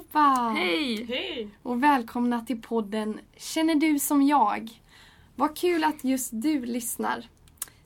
allihopa! 0.00 0.52
Hej! 0.56 1.04
Hej! 1.04 1.48
Och 1.62 1.82
välkomna 1.82 2.40
till 2.40 2.62
podden 2.62 3.20
Känner 3.36 3.74
du 3.74 3.98
som 3.98 4.22
jag? 4.22 4.82
Vad 5.36 5.56
kul 5.56 5.84
att 5.84 6.04
just 6.04 6.30
du 6.32 6.66
lyssnar. 6.66 7.28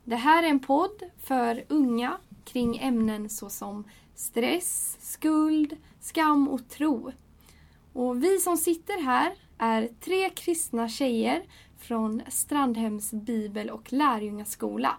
Det 0.04 0.16
här 0.16 0.42
är 0.42 0.48
en 0.48 0.60
podd 0.60 1.02
för 1.22 1.64
unga 1.68 2.16
kring 2.44 2.78
ämnen 2.78 3.28
såsom 3.28 3.84
stress, 4.14 4.96
skuld, 5.00 5.76
skam 6.00 6.48
och 6.48 6.68
tro. 6.68 7.12
Och 7.92 8.24
vi 8.24 8.38
som 8.38 8.56
sitter 8.56 9.02
här 9.02 9.32
är 9.58 9.88
tre 10.00 10.30
kristna 10.30 10.88
tjejer 10.88 11.42
från 11.78 12.22
Strandhems 12.28 13.10
bibel 13.12 13.70
och 13.70 13.92
lärjungaskola. 13.92 14.96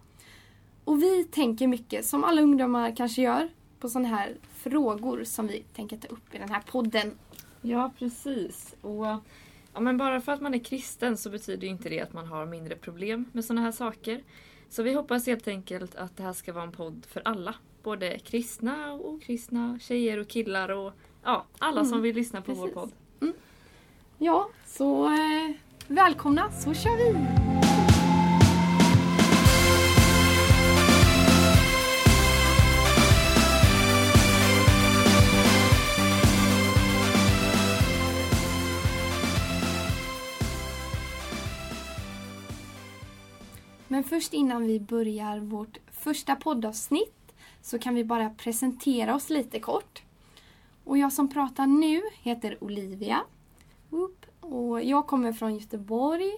Och 0.84 1.04
vi 1.04 1.24
tänker 1.24 1.68
mycket, 1.68 2.06
som 2.06 2.24
alla 2.24 2.42
ungdomar 2.42 2.96
kanske 2.96 3.22
gör, 3.22 3.50
på 3.80 3.90
sådana 3.90 4.08
här 4.08 4.38
frågor 4.70 5.24
som 5.24 5.48
vi 5.48 5.64
tänker 5.76 5.98
ta 5.98 6.08
upp 6.08 6.36
i 6.36 6.38
den 6.38 6.50
här 6.50 6.62
podden. 6.72 7.12
Ja, 7.62 7.92
precis. 8.00 8.76
Och, 8.82 9.06
ja, 9.74 9.80
men 9.80 9.98
bara 9.98 10.22
för 10.22 10.32
att 10.32 10.42
man 10.42 10.54
är 10.54 10.60
kristen 10.60 11.18
så 11.18 11.30
betyder 11.30 11.68
inte 11.68 11.90
det 11.90 12.00
att 12.02 12.14
man 12.14 12.28
har 12.28 12.46
mindre 12.46 12.76
problem 12.76 13.26
med 13.32 13.46
sådana 13.46 13.62
här 13.62 13.72
saker. 13.72 14.24
Så 14.70 14.84
vi 14.84 14.94
hoppas 14.94 15.28
helt 15.28 15.48
enkelt 15.48 15.96
att 15.96 16.18
det 16.18 16.24
här 16.24 16.34
ska 16.34 16.54
vara 16.54 16.64
en 16.64 16.72
podd 16.72 17.06
för 17.10 17.22
alla. 17.26 17.56
Både 17.84 18.20
kristna 18.20 18.94
och 18.94 19.10
okristna, 19.14 19.80
tjejer 19.82 20.18
och 20.20 20.28
killar 20.28 20.70
och 20.70 20.94
ja, 21.24 21.46
alla 21.60 21.80
Mm, 21.82 21.90
som 21.92 22.02
vill 22.02 22.16
lyssna 22.16 22.42
på 22.42 22.46
precis. 22.46 22.62
vår 22.62 22.68
podd. 22.68 22.92
Ja, 24.18 24.50
så 24.66 25.06
eh, 25.06 25.56
välkomna 25.88 26.52
så 26.52 26.74
kör 26.74 26.98
vi! 26.98 27.65
Men 43.96 44.04
först 44.04 44.34
innan 44.34 44.68
vi 44.68 44.80
börjar 44.80 45.40
vårt 45.40 45.78
första 45.92 46.36
poddavsnitt 46.36 47.34
så 47.62 47.80
kan 47.80 47.96
vi 47.96 48.04
bara 48.04 48.30
presentera 48.30 49.16
oss 49.16 49.30
lite 49.30 49.60
kort. 49.60 50.04
Och 50.84 50.98
jag 50.98 51.14
som 51.14 51.30
pratar 51.30 51.68
nu 51.68 52.02
heter 52.22 52.64
Olivia. 52.64 53.22
Och 54.40 54.84
jag 54.84 55.08
kommer 55.08 55.34
från 55.34 55.56
Göteborg 55.56 56.32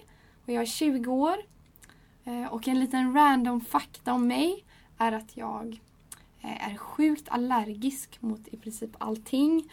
och 0.44 0.52
jag 0.52 0.62
är 0.62 0.66
20 0.66 1.10
år. 1.10 1.36
Eh, 2.24 2.46
och 2.46 2.68
en 2.68 2.80
liten 2.80 3.14
random 3.14 3.60
fakta 3.60 4.12
om 4.12 4.26
mig 4.26 4.64
är 4.98 5.12
att 5.12 5.36
jag 5.36 5.80
eh, 6.40 6.72
är 6.72 6.76
sjukt 6.76 7.28
allergisk 7.28 8.22
mot 8.22 8.48
i 8.48 8.56
princip 8.56 8.90
allting. 8.98 9.70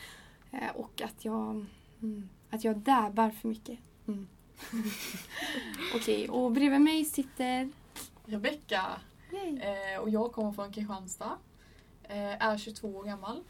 Eh, 0.52 0.76
och 0.76 1.02
att 1.02 1.26
jag, 1.26 1.66
mm, 2.02 2.30
att 2.50 2.64
jag 2.64 2.78
dabbar 2.78 3.30
för 3.30 3.48
mycket. 3.48 3.80
Mm. 4.08 4.28
Okej, 5.96 6.30
och 6.30 6.52
bredvid 6.52 6.82
mig 6.82 7.06
sitter... 7.06 7.70
Rebecka 8.26 8.86
eh, 9.62 10.00
och 10.02 10.10
jag 10.10 10.32
kommer 10.32 10.52
från 10.52 10.72
Kristianstad. 10.72 11.38
Eh, 12.04 12.44
är 12.46 12.58
22 12.58 12.88
år 12.88 13.04
gammal. 13.04 13.44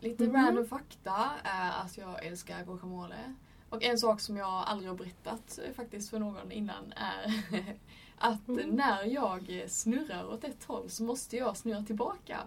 Lite 0.00 0.24
Mhm. 0.24 0.36
random 0.36 0.66
fakta 0.66 1.30
är 1.44 1.70
att 1.84 1.98
jag 1.98 2.24
älskar 2.26 2.64
guacamole. 2.64 3.34
Och 3.70 3.82
en 3.84 3.98
sak 3.98 4.20
som 4.20 4.36
jag 4.36 4.48
aldrig 4.66 4.90
har 4.90 4.96
berättat 4.96 5.58
eh, 5.64 5.72
faktiskt 5.74 6.10
för 6.10 6.18
någon 6.18 6.52
innan 6.52 6.92
är 6.96 7.42
att 8.18 8.48
Mm. 8.48 8.70
när 8.70 9.04
jag 9.04 9.64
snurrar 9.68 10.24
åt 10.32 10.44
ett 10.44 10.64
håll 10.64 10.90
så 10.90 11.02
måste 11.04 11.36
jag 11.36 11.56
snurra 11.56 11.82
tillbaka. 11.82 12.38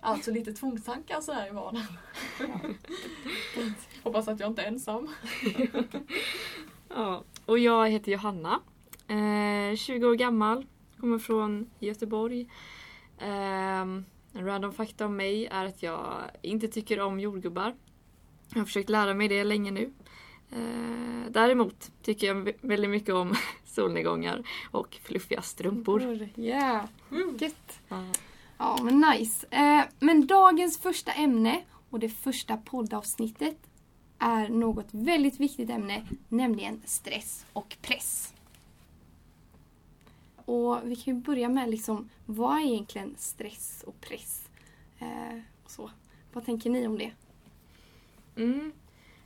Alltså 0.00 0.30
lite 0.30 0.52
tvångstankar 0.52 1.20
sådär 1.20 1.46
i 1.46 1.50
vardagen. 1.50 1.86
Hoppas 4.02 4.28
att 4.28 4.40
jag 4.40 4.50
inte 4.50 4.62
är 4.62 4.66
ensam. 4.66 5.08
Ja, 6.88 7.24
och 7.46 7.58
jag 7.58 7.88
heter 7.90 8.12
Johanna. 8.12 8.60
Eh, 9.08 9.76
20 9.76 10.06
år 10.06 10.14
gammal. 10.14 10.66
Kommer 11.00 11.18
från 11.18 11.70
Göteborg. 11.78 12.48
Ehm, 13.18 14.04
en 14.32 14.44
random 14.46 14.72
fakta 14.72 15.06
om 15.06 15.16
mig 15.16 15.46
är 15.46 15.64
att 15.64 15.82
jag 15.82 16.06
inte 16.42 16.68
tycker 16.68 17.00
om 17.00 17.20
jordgubbar. 17.20 17.74
Jag 18.52 18.58
har 18.60 18.64
försökt 18.66 18.88
lära 18.90 19.14
mig 19.14 19.28
det 19.28 19.44
länge 19.44 19.70
nu. 19.70 19.92
Eh, 20.50 21.30
däremot 21.30 21.90
tycker 22.02 22.26
jag 22.26 22.36
vä- 22.36 22.54
väldigt 22.60 22.90
mycket 22.90 23.14
om 23.14 23.34
solnedgångar 23.64 24.42
och 24.70 24.98
fluffiga 25.02 25.42
strumpor. 25.42 26.28
Yeah, 26.36 26.84
gött. 27.38 27.80
Ja. 27.88 28.04
Ja, 28.58 28.78
men 28.82 29.00
nice. 29.00 29.46
Eh, 29.50 29.82
men 30.00 30.26
dagens 30.26 30.78
första 30.78 31.12
ämne 31.12 31.62
och 31.90 31.98
det 31.98 32.08
första 32.08 32.56
poddavsnittet 32.56 33.56
är 34.18 34.48
något 34.48 34.86
väldigt 34.90 35.40
viktigt 35.40 35.70
ämne, 35.70 36.06
nämligen 36.28 36.82
stress 36.84 37.46
och 37.52 37.76
press. 37.82 38.34
Och 40.44 40.78
vi 40.84 40.96
kan 40.96 41.14
ju 41.16 41.20
börja 41.20 41.48
med 41.48 41.70
liksom, 41.70 42.08
vad 42.26 42.56
är 42.58 42.64
egentligen 42.64 43.14
stress 43.18 43.84
och 43.86 44.00
press? 44.00 44.48
Eh, 44.98 45.38
och 45.64 45.70
så. 45.70 45.90
Vad 46.32 46.44
tänker 46.44 46.70
ni 46.70 46.86
om 46.86 46.98
det? 46.98 47.12
Mm. 48.36 48.72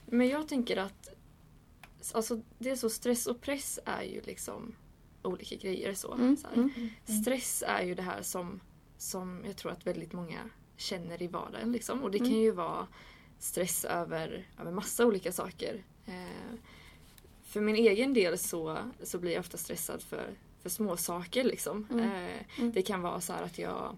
Men 0.07 0.29
jag 0.29 0.49
tänker 0.49 0.77
att 0.77 1.09
alltså, 2.15 2.41
det 2.59 2.71
är 2.71 2.77
så 2.77 2.91
stress 2.91 3.27
och 3.27 3.41
press 3.41 3.79
är 3.85 4.03
ju 4.03 4.21
liksom 4.21 4.75
olika 5.23 5.57
grejer. 5.57 5.95
så. 5.95 6.15
Mm, 6.15 6.37
så 6.37 6.47
här. 6.49 6.55
mm. 6.55 6.89
Stress 7.23 7.65
är 7.67 7.83
ju 7.83 7.95
det 7.95 8.03
här 8.03 8.23
som, 8.23 8.61
som 8.99 9.43
jag 9.47 9.57
tror 9.57 9.73
att 9.73 9.87
väldigt 9.87 10.13
många 10.13 10.39
känner 10.77 11.23
i 11.23 11.27
vardagen. 11.27 11.73
Liksom. 11.73 12.03
Och 12.03 12.11
det 12.11 12.19
Mm. 12.19 12.31
kan 12.31 12.39
ju 12.41 12.51
vara 12.51 12.87
stress 13.43 13.85
över, 13.85 14.47
över 14.61 14.73
massa 14.73 15.07
olika 15.07 15.33
saker. 15.33 15.85
Eh, 16.07 16.55
för 17.45 17.61
min 17.61 17.77
egen 17.77 18.15
del 18.15 18.39
så, 18.39 18.79
så 19.03 19.19
blir 19.19 19.33
jag 19.33 19.41
ofta 19.41 19.57
stressad 19.59 20.03
för, 20.03 20.31
för 20.63 20.69
små 20.71 20.97
saker. 20.97 21.45
Liksom. 21.45 21.87
Mm. 21.91 22.05
Eh, 22.13 22.41
Mm. 22.59 22.73
Det 22.73 22.83
kan 22.83 23.03
vara 23.03 23.21
så 23.21 23.33
här 23.33 23.43
att 23.43 23.59
jag 23.59 23.97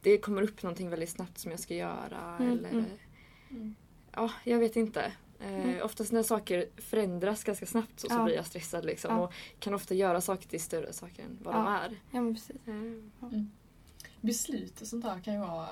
det 0.00 0.18
kommer 0.18 0.42
upp 0.42 0.62
någonting 0.62 0.90
väldigt 0.90 1.08
snabbt 1.10 1.38
som 1.38 1.50
jag 1.50 1.60
ska 1.60 1.74
göra. 1.74 2.36
Mm, 2.40 2.52
Eller, 2.58 2.70
mm. 2.70 2.84
Mm. 3.50 3.74
Ja, 4.12 4.30
jag 4.44 4.58
vet 4.58 4.76
inte. 4.76 5.12
Eh, 5.40 5.54
Mm. 5.54 5.82
Oftast 5.82 6.12
när 6.12 6.22
saker 6.22 6.66
förändras 6.76 7.44
ganska 7.44 7.66
snabbt 7.66 8.00
så, 8.00 8.08
så 8.08 8.14
Ja. 8.14 8.24
blir 8.24 8.34
jag 8.34 8.46
stressad. 8.46 8.84
Liksom, 8.84 9.10
Ja. 9.16 9.20
Och 9.22 9.32
kan 9.58 9.74
ofta 9.74 9.94
göra 9.94 10.20
saker 10.20 10.48
till 10.48 10.60
större 10.60 10.92
saker 10.92 11.22
än 11.22 11.38
vad 11.42 11.54
Ja. 11.54 11.58
de 11.58 11.66
är. 11.68 11.90
Ja, 12.10 12.20
men 12.22 12.34
precis. 12.34 12.56
Eh, 12.66 13.40
Beslut 14.20 14.80
och 14.80 14.86
sånt 14.86 15.04
där 15.04 15.20
kan 15.20 15.34
ju 15.34 15.40
vara 15.40 15.68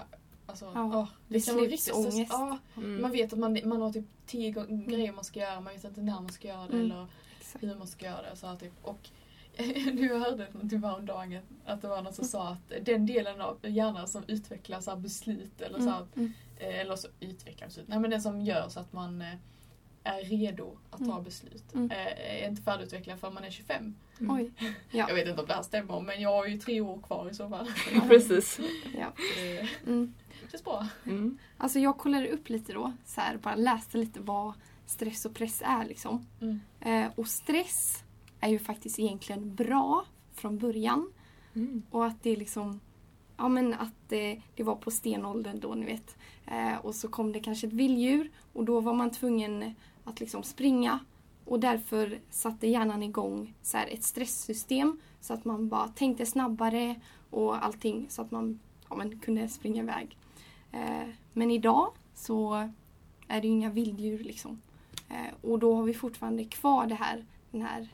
Alltså, 0.53 0.71
Ja, 0.75 0.85
åh, 0.99 1.09
det 1.29 1.41
kan 1.47 1.55
vara 1.57 1.67
riktigt. 1.67 2.29
Ja, 2.31 2.59
mm. 2.77 3.03
Man 3.03 3.11
vet 3.13 3.33
att 3.33 3.39
man, 3.39 3.59
man 3.65 3.81
har 3.83 3.93
typ 3.93 4.05
tio 4.27 4.51
gånger 4.51 4.87
grejer 4.87 5.13
man 5.13 5.25
ska 5.25 5.41
göra, 5.41 5.61
man 5.61 5.73
vet 5.75 5.85
inte 5.85 6.01
när 6.01 6.13
man 6.21 6.29
ska 6.33 6.49
göra 6.49 6.67
det 6.67 6.73
Mm. 6.77 6.85
eller 6.91 7.07
Exakt. 7.41 7.65
hur 7.65 7.75
man 7.75 7.87
ska 7.87 8.05
göra 8.07 8.23
det. 8.31 8.37
Så 8.37 8.47
här, 8.47 8.57
typ. 8.57 8.73
Och 8.83 9.09
nu 9.93 10.19
hörde 10.19 10.49
jag 10.61 10.71
typ 10.71 10.85
häromdagen 10.85 11.41
att 11.65 11.83
det 11.83 11.89
var 11.89 12.03
någon 12.03 12.13
som 12.13 12.25
sa 12.25 12.49
att 12.49 12.73
den 12.87 13.07
delen 13.07 13.41
av 13.41 13.59
hjärnan 13.63 14.09
som 14.09 14.25
utvecklar 14.27 14.81
så 14.81 14.91
här 14.91 14.99
beslut 14.99 15.61
eller 15.61 15.79
så 15.79 15.89
här, 15.91 16.07
Mm. 16.17 16.33
eh, 16.59 16.81
eller 16.81 16.97
så 16.97 17.09
utvecklar 17.21 17.67
beslut, 17.69 17.89
nej 17.89 17.99
men 17.99 18.11
den 18.11 18.23
som 18.23 18.41
gör 18.41 18.69
så 18.69 18.81
att 18.81 18.93
man 18.93 19.23
eh, 19.23 19.35
är 20.05 20.23
redo 20.25 20.77
att 20.91 20.99
ta 20.99 21.05
Mm. 21.13 21.25
beslut. 21.25 21.75
Mm. 21.75 21.91
Eh, 21.91 22.43
är 22.45 22.49
inte 22.49 22.63
färdigutvecklad 22.63 23.19
förrän 23.21 23.35
man 23.35 23.45
är 23.45 23.51
25. 23.51 23.95
Mm. 24.21 24.37
Oj. 24.37 24.51
Ja. 24.91 25.09
Jag 25.09 25.15
vet 25.15 25.29
inte 25.29 25.41
om 25.41 25.47
det 25.49 25.55
här 25.55 25.63
stämmer 25.63 26.01
men 26.01 26.21
jag 26.21 26.29
har 26.33 26.47
ju 26.47 26.59
tre 26.59 26.81
år 26.81 27.01
kvar 27.03 27.29
i 27.31 27.35
så 27.35 27.49
fall. 27.49 27.67
Ja, 27.95 28.01
precis. 28.09 28.61
Ja. 28.99 29.13
Det 29.37 29.69
Mm. 29.87 30.15
Känns 30.51 30.65
bra. 30.65 30.87
Mm. 31.07 31.39
Alltså 31.57 31.79
jag 31.79 31.99
kollade 31.99 32.29
upp 32.29 32.49
lite 32.49 32.73
då, 32.73 32.93
så 33.05 33.21
här, 33.21 33.37
bara 33.37 33.55
läste 33.55 33.99
lite 33.99 34.21
vad 34.21 34.53
stress 34.87 35.25
och 35.25 35.35
press 35.35 35.63
är 35.65 35.85
liksom. 35.85 36.27
Mm. 36.41 36.61
Eh, 36.81 37.13
och 37.17 37.29
stress 37.29 38.05
är 38.41 38.49
ju 38.49 38.59
faktiskt 38.59 38.99
egentligen 38.99 39.55
bra 39.55 40.05
från 40.33 40.59
början. 40.59 41.13
Mm. 41.55 41.83
Och 41.91 42.07
att 42.07 42.23
det 42.23 42.37
liksom, 42.37 42.81
ja 43.37 43.49
men 43.49 43.75
att 43.75 44.13
eh, 44.13 44.39
det 44.55 44.63
var 44.63 44.75
på 44.75 44.91
stenåldern 44.91 45.61
då 45.61 45.75
ni 45.75 45.87
vet. 45.87 46.17
Eh, 46.47 46.77
och 46.77 46.95
så 46.95 47.09
kom 47.09 47.33
det 47.33 47.41
kanske 47.41 47.67
ett 47.67 47.73
vilddjur 47.73 48.31
och 48.53 48.65
då 48.65 48.81
var 48.81 48.95
man 48.95 49.11
tvungen 49.11 49.75
att 50.05 50.21
liksom 50.21 50.43
springa. 50.43 50.99
Och 51.45 51.61
därför 51.61 52.21
satte 52.31 52.67
hjärnan 52.67 53.03
igång 53.03 53.55
så 53.63 53.77
här, 53.77 53.87
ett 53.87 54.03
stresssystem 54.03 55.01
så 55.21 55.35
att 55.35 55.45
man 55.45 55.69
bara 55.69 55.89
tänkte 55.89 56.27
snabbare 56.27 57.01
och 57.31 57.65
allting 57.65 58.07
så 58.09 58.23
att 58.23 58.31
man 58.31 58.61
ja, 58.89 58.97
men, 58.97 59.19
kunde 59.19 59.49
springa 59.49 59.83
iväg. 59.83 60.17
Eh, 60.73 61.09
men 61.33 61.51
idag 61.51 61.93
så 62.15 62.71
är 63.29 63.41
det 63.41 63.47
ju 63.47 63.53
inga 63.53 63.71
vilddjur 63.71 64.25
liksom. 64.25 64.61
Eh, 65.09 65.35
och 65.51 65.59
då 65.59 65.75
har 65.75 65.83
vi 65.83 65.95
fortfarande 65.95 66.45
kvar 66.45 66.87
det 66.87 66.95
här, 66.95 67.25
den 67.51 67.63
här 67.63 67.89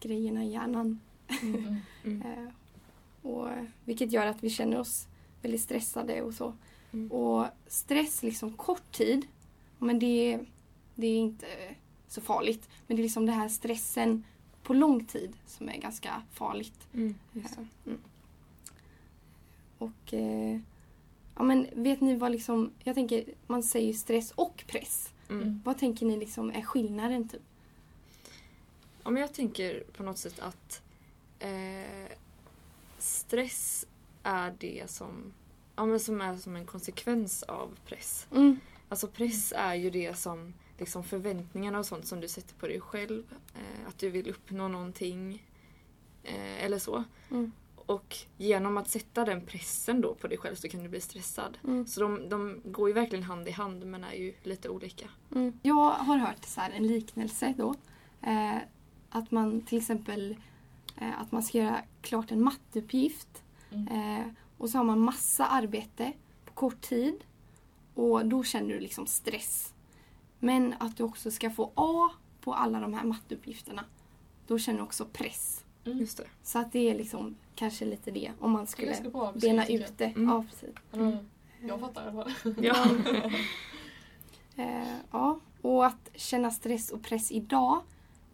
grejerna 0.00 0.44
i 0.44 0.52
hjärnan. 0.52 1.00
Mm. 1.42 1.76
Mm. 2.04 2.22
Eh, 2.22 2.48
och, 3.22 3.48
vilket 3.84 4.12
gör 4.12 4.26
att 4.26 4.44
vi 4.44 4.50
känner 4.50 4.80
oss 4.80 5.06
väldigt 5.42 5.60
stressade 5.60 6.22
och 6.22 6.34
så. 6.34 6.54
Mm. 6.92 7.12
Och 7.12 7.46
stress 7.66 8.22
liksom 8.22 8.52
kort 8.52 8.92
tid, 8.92 9.26
men 9.78 9.98
det, 9.98 10.40
det 10.94 11.06
är 11.06 11.18
inte 11.18 11.46
så 12.08 12.20
farligt. 12.20 12.68
Men 12.86 12.96
det 12.96 13.00
är 13.00 13.04
liksom 13.04 13.26
den 13.26 13.34
här 13.34 13.48
stressen 13.48 14.24
på 14.62 14.74
lång 14.74 15.04
tid 15.04 15.36
som 15.46 15.68
är 15.68 15.76
ganska 15.76 16.22
farligt. 16.32 16.88
Mm. 16.94 17.14
Mm. 17.86 17.98
Och 19.78 20.14
eh, 20.14 20.60
ja, 21.36 21.42
men 21.42 21.66
vet 21.72 22.00
ni 22.00 22.16
vad 22.16 22.32
liksom, 22.32 22.72
jag 22.84 22.94
tänker 22.94 23.24
man 23.46 23.62
säger 23.62 23.92
stress 23.92 24.30
och 24.30 24.64
press. 24.66 25.12
Mm. 25.30 25.62
Vad 25.64 25.78
tänker 25.78 26.06
ni 26.06 26.16
liksom 26.16 26.50
är 26.50 26.62
skillnaden 26.62 27.28
typ? 27.28 27.42
Ja, 29.04 29.10
men 29.10 29.20
jag 29.20 29.34
tänker 29.34 29.84
på 29.96 30.02
något 30.02 30.18
sätt 30.18 30.40
att 30.40 30.82
eh, 31.38 32.12
stress 32.98 33.86
är 34.22 34.54
det 34.58 34.90
som, 34.90 35.32
ja, 35.76 35.86
men 35.86 36.00
som 36.00 36.20
är 36.20 36.36
som 36.36 36.56
en 36.56 36.66
konsekvens 36.66 37.42
av 37.42 37.78
press. 37.86 38.26
Mm. 38.32 38.60
Alltså 38.88 39.08
press 39.08 39.52
är 39.56 39.74
ju 39.74 39.90
det 39.90 40.18
som 40.18 40.54
liksom 40.78 41.04
förväntningarna 41.04 41.78
och 41.78 41.86
sånt 41.86 42.06
som 42.06 42.20
du 42.20 42.28
sätter 42.28 42.54
på 42.54 42.66
dig 42.66 42.80
själv. 42.80 43.24
Eh, 43.54 43.88
att 43.88 43.98
du 43.98 44.10
vill 44.10 44.30
uppnå 44.30 44.68
någonting. 44.68 45.42
Eh, 46.22 46.64
eller 46.64 46.78
så. 46.78 47.04
Mm. 47.30 47.52
Och 47.86 48.16
genom 48.36 48.76
att 48.76 48.88
sätta 48.88 49.24
den 49.24 49.46
pressen 49.46 50.00
då 50.00 50.14
på 50.14 50.26
dig 50.26 50.38
själv 50.38 50.54
så 50.54 50.68
kan 50.68 50.82
du 50.82 50.88
bli 50.88 51.00
stressad. 51.00 51.58
Mm. 51.64 51.86
Så 51.86 52.00
de, 52.00 52.28
de 52.28 52.60
går 52.64 52.88
ju 52.88 52.94
verkligen 52.94 53.24
hand 53.24 53.48
i 53.48 53.50
hand 53.50 53.86
men 53.86 54.04
är 54.04 54.12
ju 54.12 54.34
lite 54.42 54.68
olika. 54.68 55.08
Mm. 55.34 55.58
Jag 55.62 55.90
har 55.90 56.16
hört 56.16 56.44
så 56.44 56.60
här, 56.60 56.70
en 56.70 56.86
liknelse 56.86 57.54
då. 57.56 57.74
Eh, 58.22 58.56
att 59.10 59.30
man 59.30 59.60
till 59.60 59.78
exempel 59.78 60.36
eh, 60.96 61.20
att 61.20 61.32
man 61.32 61.42
ska 61.42 61.58
göra 61.58 61.80
klart 62.00 62.30
en 62.30 62.42
matteuppgift. 62.42 63.42
Mm. 63.70 63.88
Eh, 63.88 64.26
och 64.58 64.70
så 64.70 64.78
har 64.78 64.84
man 64.84 65.00
massa 65.00 65.46
arbete 65.46 66.12
på 66.44 66.52
kort 66.52 66.80
tid. 66.80 67.24
Och 67.94 68.26
då 68.26 68.44
känner 68.44 68.68
du 68.68 68.80
liksom 68.80 69.06
stress. 69.06 69.74
Men 70.38 70.74
att 70.78 70.96
du 70.96 71.02
också 71.02 71.30
ska 71.30 71.50
få 71.50 71.72
A 71.74 72.10
på 72.40 72.54
alla 72.54 72.80
de 72.80 72.94
här 72.94 73.04
matteuppgifterna. 73.04 73.84
Då 74.46 74.58
känner 74.58 74.78
du 74.78 74.84
också 74.84 75.04
press. 75.04 75.63
Mm. 75.86 75.98
Just 75.98 76.18
det. 76.18 76.24
Så 76.42 76.58
att 76.58 76.72
det 76.72 76.90
är 76.90 76.94
liksom 76.94 77.34
kanske 77.54 77.84
lite 77.84 78.10
det 78.10 78.32
om 78.40 78.50
man 78.50 78.66
skulle 78.66 79.10
bra 79.12 79.32
bena 79.32 79.66
ut 79.66 79.98
det. 79.98 80.04
Mm. 80.04 80.28
Ja, 80.28 80.44
precis. 80.50 80.74
Mm. 80.92 81.16
Jag 81.62 81.80
fattar 81.80 82.04
i 82.04 82.08
alla 82.08 82.24
fall. 82.24 82.54
Ja. 82.60 82.86
Eh, 84.56 84.96
ja, 85.10 85.40
och 85.62 85.86
att 85.86 86.10
känna 86.14 86.50
stress 86.50 86.90
och 86.90 87.02
press 87.02 87.32
idag 87.32 87.82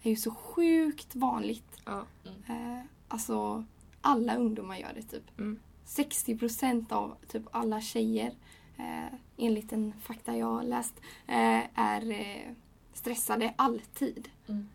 är 0.02 0.11
ju 0.11 0.17
så 0.17 0.31
sjukt 0.31 1.17
vanligt. 1.17 1.81
ja. 1.85 2.05
Eh, 2.49 2.81
alltså, 3.08 3.64
alla 4.00 4.37
ungdomar 4.37 4.76
gör 4.76 4.93
det 4.94 5.03
typ. 5.03 5.38
Mm. 5.38 5.58
60 5.85 6.38
procent 6.38 6.93
av 6.93 7.17
typ 7.29 7.43
alla 7.50 7.81
tjejer, 7.81 8.35
eh, 8.76 9.14
enligt 9.37 9.73
en 9.73 9.93
fakta 10.03 10.37
jag 10.37 10.46
har 10.46 10.62
läst, 10.62 10.94
eh, 11.26 11.62
är 11.75 12.11
eh, 12.11 12.53
stressade 12.93 13.55
alltid. 13.56 14.29
Mm. 14.49 14.69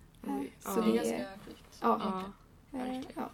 Så 0.59 0.69
ja. 0.69 0.81
Det 0.81 0.91
är 0.91 0.95
ganska 0.95 1.25
sjukt. 1.45 1.77
Ja. 1.81 2.23
Eh, 2.75 2.79
verkligen. 2.79 3.13
ja. 3.15 3.29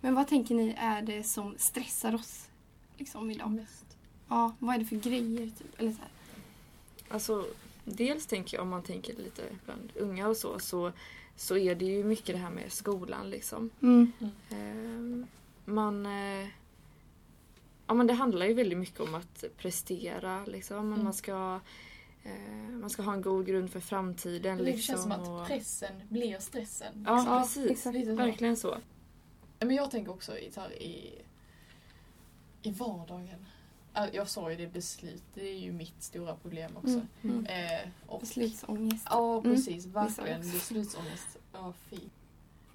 Men 0.00 0.14
vad 0.14 0.28
tänker 0.28 0.54
ni 0.54 0.74
är 0.78 1.02
det 1.02 1.22
som 1.22 1.54
stressar 1.58 2.14
oss 2.14 2.48
liksom 2.96 3.30
idag? 3.30 3.50
Mest. 3.50 3.96
Ja, 4.28 4.54
vad 4.58 4.74
är 4.74 4.78
det 4.78 4.84
för 4.84 4.96
grejer? 4.96 5.50
Typ? 5.58 5.80
Eller 5.80 5.92
så 5.92 5.98
här? 5.98 6.10
Alltså, 7.08 7.46
dels 7.84 8.26
tänker 8.26 8.56
jag 8.56 8.62
om 8.62 8.68
man 8.68 8.82
tänker 8.82 9.16
lite 9.16 9.42
bland 9.64 9.92
unga 9.94 10.28
och 10.28 10.36
så, 10.36 10.58
så, 10.58 10.92
så 11.36 11.56
är 11.56 11.74
det 11.74 11.84
ju 11.84 12.04
mycket 12.04 12.34
det 12.34 12.38
här 12.38 12.50
med 12.50 12.72
skolan 12.72 13.30
liksom. 13.30 13.70
Mm. 13.82 14.12
Eh, 14.50 15.26
man... 15.64 16.06
Eh, 16.06 16.48
ja 17.86 17.94
men 17.94 18.06
det 18.06 18.14
handlar 18.14 18.46
ju 18.46 18.54
väldigt 18.54 18.78
mycket 18.78 19.00
om 19.00 19.14
att 19.14 19.44
prestera 19.56 20.44
liksom. 20.44 20.92
Mm. 20.92 21.04
Man, 21.04 21.14
ska, 21.14 21.60
man 22.80 22.90
ska 22.90 23.02
ha 23.02 23.12
en 23.12 23.22
god 23.22 23.46
grund 23.46 23.70
för 23.72 23.80
framtiden 23.80 24.56
Det 24.58 24.64
liksom. 24.64 24.80
känns 24.82 25.02
som 25.02 25.12
att 25.12 25.28
och- 25.28 25.46
pressen 25.46 25.92
blir 26.08 26.38
stressen. 26.38 27.04
Ja, 27.06 27.24
Ja, 27.26 27.40
precis. 27.40 27.70
exakt. 27.70 27.96
Verkligen 28.06 28.56
så. 28.56 28.76
Men 29.58 29.76
jag 29.76 29.90
tänker 29.90 30.12
också 30.12 30.38
i, 30.38 30.50
här, 30.56 30.82
i, 30.82 31.14
i 32.62 32.70
vardagen. 32.70 33.46
Jag 34.12 34.28
sa 34.28 34.50
ju 34.50 34.56
det 34.56 34.66
beslut, 34.66 35.22
det 35.34 35.48
är 35.48 35.58
ju 35.58 35.72
mitt 35.72 36.02
stora 36.02 36.34
problem 36.36 36.76
också. 36.76 36.88
Mm. 36.88 37.06
Mm. 37.22 37.46
Eh, 37.46 37.88
och, 38.06 38.20
Beslutsångest. 38.20 39.06
Ja, 39.10 39.38
Mm. 39.40 39.42
precis. 39.56 39.86
Verkligen. 39.86 40.40
Vissa 40.42 40.56
också. 40.56 40.74
Beslutsångest. 40.74 41.38
Ja, 41.52 41.72
fy. 41.90 41.98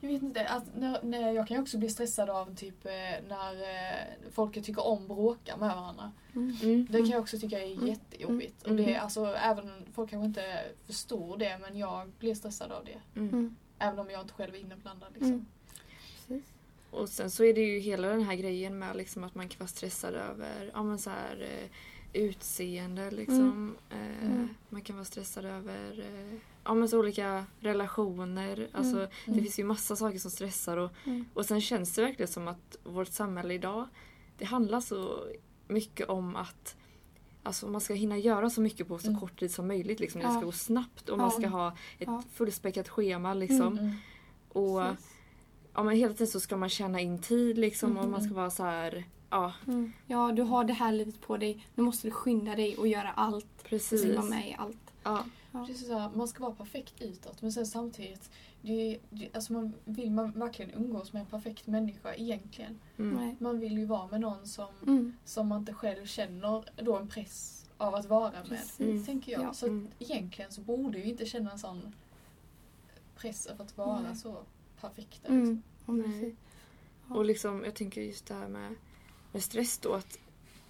Jag 0.01 0.09
vet 0.09 0.23
inte, 0.23 0.47
att 0.47 0.75
när, 0.75 1.03
när 1.03 1.31
jag 1.31 1.47
kan 1.47 1.57
ju 1.57 1.61
också 1.61 1.77
bli 1.77 1.89
stressad 1.89 2.29
av 2.29 2.55
typ 2.55 2.85
eh, 2.85 2.91
när 3.27 3.53
eh, 3.53 4.31
folk 4.31 4.53
tycker 4.53 4.87
om 4.87 5.07
bråkar 5.07 5.57
med 5.57 5.69
varandra. 5.69 6.11
Mm. 6.35 6.55
Mm. 6.63 6.87
Det 6.89 6.97
kan 6.97 7.09
jag 7.09 7.21
också 7.21 7.39
tycka 7.39 7.59
är 7.59 7.73
Mm. 7.73 7.87
jättejobbigt. 7.87 8.65
Mm. 8.65 8.71
Och 8.79 8.85
det, 8.85 8.93
är 8.95 8.99
alltså, 8.99 9.25
även 9.25 9.85
folk 9.93 10.09
kanske 10.09 10.25
inte 10.25 10.63
förstår 10.85 11.37
det, 11.37 11.57
men 11.61 11.77
jag 11.77 12.09
blir 12.19 12.35
stressad 12.35 12.71
av 12.71 12.85
det. 12.85 13.19
Mm. 13.19 13.29
Mm. 13.29 13.55
Även 13.79 13.99
om 13.99 14.09
jag 14.09 14.21
inte 14.21 14.33
själv 14.33 14.55
är 14.55 14.59
inblandad. 14.59 15.09
Liksom. 15.13 15.45
Mm. 16.29 16.43
Och 16.91 17.09
sen 17.09 17.31
så 17.31 17.43
är 17.43 17.53
det 17.53 17.61
ju 17.61 17.79
hela 17.79 18.07
den 18.07 18.23
här 18.23 18.35
grejen 18.35 18.79
med 18.79 18.95
liksom 18.95 19.23
att 19.23 19.35
man 19.35 19.49
kan 19.49 19.59
vara 19.59 19.67
stressad 19.67 20.13
över 20.13 20.71
ja, 20.73 20.83
men 20.83 20.99
så 20.99 21.09
här, 21.09 21.41
eh, 21.41 21.69
utseende. 22.13 23.11
Liksom. 23.11 23.75
Eh, 23.89 24.25
Mm. 24.25 24.49
Man 24.69 24.81
kan 24.81 24.95
vara 24.95 25.05
stressad 25.05 25.45
över 25.45 25.99
eh, 25.99 26.37
ja, 26.63 26.73
men 26.73 26.89
så 26.89 26.99
olika 26.99 27.45
relationer. 27.59 28.69
Alltså, 28.73 28.95
Det 28.97 29.09
Mm. 29.31 29.43
finns 29.43 29.59
ju 29.59 29.63
massa 29.63 29.95
saker 29.95 30.19
som 30.19 30.31
stressar. 30.31 30.77
Och, 30.77 30.91
Mm. 31.05 31.25
och 31.33 31.45
sen 31.45 31.61
känns 31.61 31.95
det 31.95 32.01
verkligen 32.01 32.27
som 32.27 32.47
att 32.47 32.77
vårt 32.83 33.07
samhälle 33.07 33.53
idag 33.53 33.87
det 34.37 34.45
handlar 34.45 34.79
så 34.81 35.25
mycket 35.67 36.09
om 36.09 36.35
att 36.35 36.75
Alltså 37.43 37.67
man 37.67 37.81
ska 37.81 37.93
hinna 37.93 38.17
göra 38.17 38.49
så 38.49 38.61
mycket 38.61 38.87
på 38.87 38.99
så 38.99 39.07
Mm. 39.07 39.19
kort 39.19 39.39
tid 39.39 39.51
som 39.51 39.67
möjligt. 39.67 39.99
Liksom. 39.99 40.21
Det 40.21 40.27
Ja. 40.27 40.31
ska 40.33 40.45
gå 40.45 40.51
snabbt 40.51 41.09
och 41.09 41.17
man 41.17 41.31
ska 41.31 41.47
ha 41.47 41.67
ett 41.69 41.75
Ja. 42.07 42.23
fullspäckat 42.33 42.89
schema. 42.89 43.33
Liksom. 43.33 43.77
Mm. 43.77 43.91
Och 44.49 44.81
Precis. 44.81 45.07
ja, 45.73 45.83
men 45.83 45.95
hela 45.95 46.13
tiden 46.13 46.27
så 46.27 46.39
ska 46.39 46.57
man 46.57 46.69
tjäna 46.69 46.99
in 46.99 47.19
tid 47.21 47.57
liksom, 47.57 47.91
och 47.97 48.03
Mm. 48.03 48.11
man 48.11 48.21
ska 48.23 48.33
vara 48.33 48.49
så 48.49 48.63
här... 48.63 49.03
Ja, 49.29 49.53
Mm. 49.67 49.91
Ja, 50.07 50.31
du 50.31 50.41
har 50.41 50.63
det 50.63 50.73
här 50.73 50.91
livet 50.91 51.21
på 51.21 51.37
dig. 51.37 51.67
Nu 51.75 51.83
måste 51.83 52.07
du 52.07 52.11
skynda 52.11 52.55
dig 52.55 52.77
och 52.77 52.87
göra 52.87 53.09
allt. 53.11 53.47
Du 53.63 53.69
precis. 53.69 54.01
ska 54.01 54.13
vara 54.15 54.29
med 54.29 54.49
i 54.49 54.55
allt. 54.59 54.77
Ja. 55.03 55.25
Ja. 55.51 55.65
Precis 55.65 55.87
så 55.87 56.11
man 56.15 56.27
ska 56.27 56.43
vara 56.43 56.55
perfekt 56.55 57.01
utåt 57.01 57.41
men 57.41 57.51
sen 57.51 57.65
samtidigt, 57.65 58.29
det, 58.61 58.99
det, 59.09 59.29
alltså 59.33 59.53
man, 59.53 59.73
vill 59.85 60.11
man 60.11 60.31
verkligen 60.31 60.71
umgås 60.71 61.13
med 61.13 61.19
en 61.19 61.25
perfekt 61.25 61.67
människa 61.67 62.13
egentligen? 62.15 62.79
Mm. 62.97 63.35
Man 63.39 63.59
vill 63.59 63.77
ju 63.77 63.85
vara 63.85 64.07
med 64.07 64.21
någon 64.21 64.47
som, 64.47 64.67
Mm. 64.87 65.13
som 65.25 65.47
man 65.47 65.59
inte 65.59 65.73
själv 65.73 66.05
känner 66.05 66.63
då 66.83 66.97
en 66.97 67.07
press 67.07 67.65
av 67.77 67.95
att 67.95 68.05
vara 68.05 68.31
med. 68.31 68.45
Precis. 68.49 68.79
Mm. 68.79 69.05
Tänker 69.05 69.31
jag. 69.31 69.41
Ja. 69.41 69.53
Så 69.53 69.67
Mm. 69.67 69.87
egentligen 69.99 70.51
så 70.51 70.61
borde 70.61 70.97
vi 70.99 71.09
inte 71.09 71.25
känna 71.25 71.51
en 71.51 71.59
sån 71.59 71.95
press 73.15 73.47
av 73.47 73.61
att 73.61 73.77
vara 73.77 74.01
Nej. 74.01 74.15
så 74.15 74.37
perfekta. 74.81 75.27
Mm. 75.27 75.61
Liksom. 75.87 76.35
Och 77.09 77.25
liksom, 77.25 77.63
jag 77.63 77.75
tänker 77.75 78.01
just 78.01 78.25
det 78.25 78.33
här 78.33 78.47
med, 78.47 78.75
med 79.31 79.43
stress 79.43 79.77
då. 79.77 79.93
Att 79.93 80.19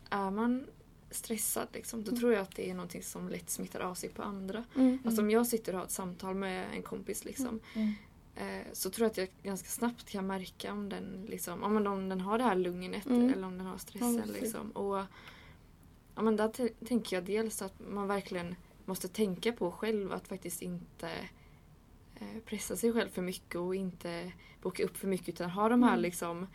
är 0.09 0.31
man 0.31 0.67
stressad 1.11 1.67
liksom, 1.73 2.03
då 2.03 2.09
Mm. 2.11 2.19
tror 2.19 2.33
jag 2.33 2.41
att 2.41 2.56
det 2.56 2.69
är 2.69 2.73
någonting 2.73 3.03
som 3.03 3.29
lätt 3.29 3.50
smittar 3.50 3.79
av 3.79 3.94
sig 3.95 4.09
på 4.09 4.21
andra. 4.21 4.63
Mm. 4.75 5.00
Alltså 5.06 5.21
om 5.21 5.31
jag 5.31 5.47
sitter 5.47 5.73
och 5.73 5.80
har 5.80 5.85
ett 5.85 5.92
samtal 5.92 6.35
med 6.35 6.68
en 6.73 6.81
kompis 6.83 7.25
liksom, 7.25 7.59
Mm. 7.75 7.94
eh, 8.35 8.66
så 8.73 8.89
tror 8.89 9.06
jag 9.06 9.11
att 9.11 9.18
jag 9.18 9.28
ganska 9.44 9.69
snabbt 9.69 10.09
kan 10.09 10.28
märka 10.28 10.73
om 10.73 10.89
den, 10.89 11.25
liksom, 11.30 11.63
om, 11.63 12.09
den 12.09 12.21
har 12.21 12.37
det 12.37 12.44
här 12.44 12.56
lugnet 12.56 13.06
Mm. 13.06 13.33
eller 13.33 13.47
om 13.47 13.57
den 13.57 13.68
har 13.68 13.78
stressen. 13.78 14.16
Ja, 14.25 14.33
liksom. 14.42 14.71
Och, 14.71 15.06
ja, 16.16 16.21
men 16.21 16.35
där 16.35 16.85
tänker 16.85 17.16
jag 17.16 17.23
dels 17.25 17.61
att 17.61 17.73
man 17.89 18.07
verkligen 18.07 18.56
måste 18.85 19.07
tänka 19.07 19.51
på 19.51 19.71
själv 19.71 20.13
att 20.13 20.28
faktiskt 20.28 20.61
inte 20.61 21.09
eh, 22.16 22.39
pressa 22.45 22.75
sig 22.75 22.94
själv 22.94 23.09
för 23.09 23.21
mycket 23.21 23.56
och 23.56 23.75
inte 23.75 24.31
boka 24.61 24.83
upp 24.83 24.97
för 24.97 25.07
mycket 25.07 25.30
utan 25.30 25.49
ha 25.49 25.69
de 25.69 25.83
här 25.83 25.89
Mm. 25.94 26.01
liksom, 26.01 26.47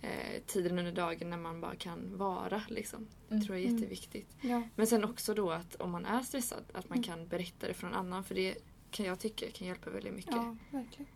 eh, 0.00 0.42
tiden 0.46 0.78
under 0.78 0.92
dagen 0.92 1.30
när 1.30 1.36
man 1.36 1.60
bara 1.60 1.74
kan 1.76 2.16
vara. 2.18 2.62
Liksom. 2.68 3.06
Det 3.28 3.34
Mm. 3.34 3.46
tror 3.46 3.56
jag 3.56 3.64
är 3.64 3.68
Mm. 3.68 3.78
jätteviktigt. 3.82 4.36
Ja. 4.40 4.62
Men 4.76 4.86
sen 4.86 5.04
också 5.04 5.34
då 5.34 5.50
att 5.50 5.74
om 5.74 5.90
man 5.90 6.04
är 6.06 6.20
stressad 6.20 6.64
att 6.72 6.88
man 6.88 6.98
Mm. 6.98 7.02
kan 7.02 7.26
berätta 7.28 7.66
det 7.66 7.74
för 7.74 7.86
någon 7.86 7.96
annan 7.96 8.24
för 8.24 8.34
det 8.34 8.54
kan 8.90 9.06
jag 9.06 9.18
tycka 9.18 9.46
kan 9.50 9.66
hjälpa 9.68 9.90
väldigt 9.90 10.14
mycket. 10.14 10.32
ja, 10.34 10.56
verkligen. 10.70 11.06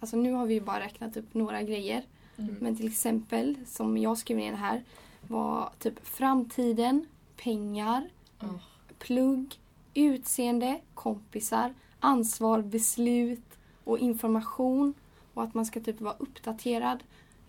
Alltså 0.00 0.16
nu 0.16 0.32
har 0.32 0.46
vi 0.46 0.54
ju 0.54 0.60
bara 0.60 0.80
räknat 0.80 1.16
upp 1.16 1.34
några 1.34 1.62
grejer. 1.62 2.04
Mm. 2.36 2.54
Men 2.60 2.76
till 2.76 2.86
exempel, 2.88 3.56
som 3.66 3.98
jag 3.98 4.18
skrev 4.18 4.36
ner 4.38 4.52
här, 4.52 4.84
var 5.28 5.70
typ 5.78 6.06
framtiden, 6.06 7.06
pengar, 7.36 8.08
Ja. 8.40 8.58
plugg, 8.98 9.60
utseende, 9.94 10.80
kompisar, 10.94 11.74
ansvar, 12.00 12.62
beslut 12.62 13.58
och 13.84 13.98
information. 13.98 14.94
Och 15.34 15.42
att 15.42 15.54
man 15.54 15.66
ska 15.66 15.80
typ 15.80 16.00
vara 16.00 16.14
uppdaterad 16.18 17.04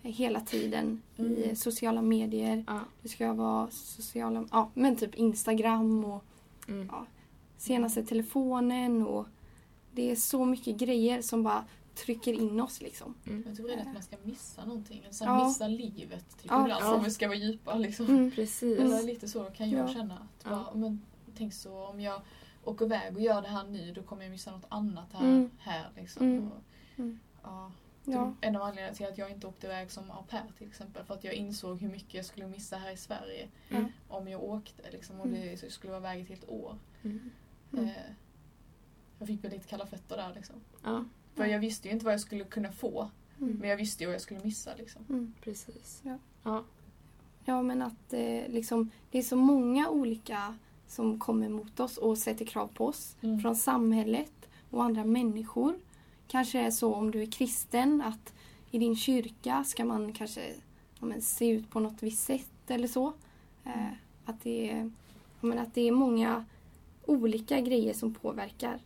hela 0.06 0.40
tiden 0.40 1.02
i 1.16 1.22
Mm. 1.22 1.56
sociala 1.56 2.02
medier. 2.02 2.64
Ja. 2.66 2.80
Det 3.02 3.08
ska 3.08 3.32
vara 3.32 3.70
sociala, 3.70 4.48
ja 4.52 4.70
men 4.74 4.96
typ 4.96 5.14
Instagram 5.14 6.04
och 6.04 6.24
Mm. 6.68 6.90
senaste 7.56 8.04
telefonen 8.04 9.06
och 9.06 9.26
det 9.92 10.10
är 10.10 10.16
så 10.16 10.44
mycket 10.44 10.76
grejer 10.76 11.22
som 11.22 11.42
bara 11.42 11.64
trycker 11.94 12.32
in 12.32 12.60
oss 12.60 12.80
liksom. 12.80 13.14
Mm. 13.26 13.44
Jag 13.46 13.56
typ 13.56 13.66
rädd 13.66 13.78
att 13.86 13.92
man 13.94 14.02
ska 14.02 14.16
missa 14.22 14.64
någonting. 14.64 15.02
Så 15.10 15.24
Ja. 15.24 15.48
Missa 15.48 15.68
livet. 15.68 16.24
Typ, 16.42 16.50
Ja, 16.50 16.62
ibland, 16.62 16.84
ja. 16.84 16.94
om 16.94 17.04
vi 17.04 17.10
ska 17.10 17.26
vara 17.28 17.38
djupa. 17.38 17.74
Liksom. 17.74 18.06
Mm. 18.06 18.30
Precis. 18.30 18.78
Eller 18.78 19.02
lite 19.02 19.28
så 19.28 19.44
kan 19.44 19.70
jag 19.70 19.88
Ja. 19.88 19.92
känna. 19.92 20.14
Att 20.14 20.44
Ja. 20.44 20.50
bara, 20.50 20.74
men, 20.74 21.02
tänk 21.36 21.54
så 21.54 21.86
om 21.86 22.00
jag 22.00 22.20
åker 22.64 22.84
iväg 22.84 23.16
och 23.16 23.22
gör 23.22 23.42
det 23.42 23.48
här 23.48 23.64
nu 23.66 23.92
då 23.92 24.02
kommer 24.02 24.22
jag 24.22 24.30
missa 24.30 24.50
något 24.50 24.66
annat 24.68 25.12
här. 25.12 25.28
Mm. 25.28 25.50
här 25.58 25.88
liksom. 25.96 26.26
Mm. 26.26 26.46
Och, 26.52 26.62
Mm. 26.98 27.18
ja. 27.42 27.70
Ja. 28.08 28.34
En 28.40 28.56
av 28.56 28.62
anledningarna 28.62 28.94
till 28.94 29.06
att 29.06 29.18
jag 29.18 29.30
inte 29.30 29.46
åkte 29.46 29.66
iväg 29.66 29.90
som 29.90 30.10
au 30.10 30.22
pair 30.28 30.42
till 30.58 30.68
exempel. 30.68 31.04
För 31.04 31.14
att 31.14 31.24
jag 31.24 31.34
insåg 31.34 31.80
hur 31.80 31.88
mycket 31.88 32.14
jag 32.14 32.24
skulle 32.24 32.46
missa 32.46 32.76
här 32.76 32.90
i 32.92 32.96
Sverige 32.96 33.48
Mm. 33.70 33.84
om 34.08 34.28
jag 34.28 34.42
åkte. 34.42 34.90
Liksom, 34.90 35.20
och 35.20 35.28
det 35.28 35.70
skulle 35.72 35.90
vara 35.92 36.00
iväg 36.00 36.22
ett 36.22 36.28
helt 36.28 36.48
år. 36.48 36.78
Mm. 37.02 37.30
Mm. 37.72 37.84
Eh, 37.84 37.92
jag 39.18 39.28
fick 39.28 39.44
väl 39.44 39.50
lite 39.50 39.68
kalla 39.68 39.86
fötter 39.86 40.16
där 40.16 40.32
liksom. 40.34 40.56
Ja, 40.84 41.04
För 41.34 41.44
jag 41.46 41.58
visste 41.58 41.88
ju 41.88 41.94
inte 41.94 42.04
vad 42.04 42.14
jag 42.14 42.20
skulle 42.20 42.44
kunna 42.44 42.72
få. 42.72 43.10
Mm. 43.40 43.56
Men 43.58 43.68
jag 43.70 43.76
visste 43.76 44.02
ju 44.02 44.06
vad 44.06 44.14
jag 44.14 44.22
skulle 44.22 44.40
missa 44.40 44.70
liksom. 44.78 45.04
Mm. 45.08 45.34
precis. 45.42 46.00
Ja. 46.04 46.18
Ja. 46.42 46.64
Ja, 47.44 47.62
men 47.62 47.82
att 47.82 48.12
eh, 48.12 48.48
liksom, 48.48 48.90
det 49.10 49.18
är 49.18 49.22
så 49.22 49.36
många 49.36 49.88
olika 49.90 50.54
som 50.86 51.18
kommer 51.18 51.48
mot 51.48 51.80
oss 51.80 51.96
och 51.98 52.18
sätter 52.18 52.44
krav 52.44 52.66
på 52.74 52.86
oss. 52.86 53.16
Mm. 53.20 53.40
Från 53.40 53.56
samhället 53.56 54.32
och 54.70 54.84
andra 54.84 55.04
människor. 55.04 55.78
Kanske 56.28 56.58
är 56.60 56.70
så 56.70 56.94
om 56.94 57.10
du 57.10 57.22
är 57.22 57.26
kristen 57.26 58.02
att 58.02 58.34
i 58.70 58.78
din 58.78 58.96
kyrka 58.96 59.64
ska 59.64 59.84
man 59.84 60.12
kanske 60.12 60.54
ja, 61.00 61.06
men, 61.06 61.22
se 61.22 61.48
ut 61.48 61.70
på 61.70 61.80
något 61.80 62.02
visst 62.02 62.22
sätt 62.24 62.50
eller 62.70 62.88
så. 62.88 63.12
Eh, 63.64 63.92
att, 64.24 64.42
det 64.42 64.70
är, 64.70 64.76
ja, 65.40 65.46
men, 65.46 65.58
att 65.58 65.74
det 65.74 65.88
är 65.88 65.92
många 65.92 66.44
olika 67.06 67.60
grejer 67.60 67.94
som 67.94 68.14
påverkar. 68.14 68.78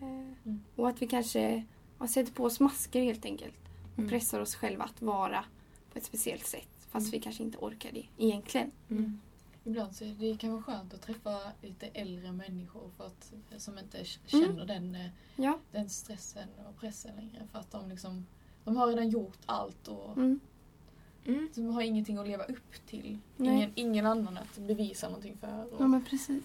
Eh, 0.00 0.54
Och 0.76 0.88
att 0.88 1.02
vi 1.02 1.06
kanske 1.06 1.64
ja, 1.98 2.08
sätter 2.08 2.32
på 2.32 2.44
oss 2.44 2.60
masker 2.60 3.02
helt 3.02 3.24
enkelt. 3.24 3.54
Och 3.92 3.98
Mm. 3.98 4.10
pressar 4.10 4.40
oss 4.40 4.54
själva 4.54 4.84
att 4.84 5.02
vara 5.02 5.44
på 5.92 5.98
ett 5.98 6.04
speciellt 6.04 6.46
sätt. 6.46 6.68
Fast 6.90 7.12
vi 7.14 7.20
kanske 7.20 7.42
inte 7.42 7.58
orkar 7.58 7.90
det 7.92 8.06
egentligen. 8.18 8.70
Mm. 8.90 9.20
Ibland 9.64 9.94
så 9.96 10.04
är 10.04 10.08
det 10.18 10.36
kan 10.38 10.52
vara 10.52 10.62
skönt 10.62 10.94
att 10.94 11.02
träffa 11.02 11.38
lite 11.62 11.86
äldre 11.86 12.32
människor 12.32 12.90
för 12.96 13.06
att, 13.06 13.32
som 13.56 13.78
inte 13.78 13.98
Mm. 13.98 14.06
känner 14.46 14.64
den, 14.66 14.94
eh, 14.94 15.06
Ja. 15.36 15.58
den 15.72 15.88
stressen 15.88 16.48
och 16.68 16.80
pressen 16.80 17.16
längre. 17.16 17.48
För 17.52 17.58
att 17.58 17.70
de 17.70 17.88
liksom 17.88 18.26
de 18.64 18.76
har 18.76 18.86
redan 18.86 19.08
gjort 19.08 19.38
allt 19.46 19.88
och 19.88 20.16
Mm. 20.16 20.40
Mm. 21.26 21.48
de 21.54 21.66
har 21.74 21.82
ingenting 21.82 22.18
att 22.18 22.26
leva 22.28 22.44
upp 22.44 22.86
till. 22.86 23.18
Nej. 23.36 23.54
Ingen, 23.56 23.72
ingen 23.74 24.06
annan 24.06 24.38
att 24.38 24.58
bevisa 24.58 25.06
någonting 25.08 25.36
för. 25.36 25.72
Och 25.74 25.80
Ja 25.80 25.86
men 25.86 26.04
precis. 26.04 26.44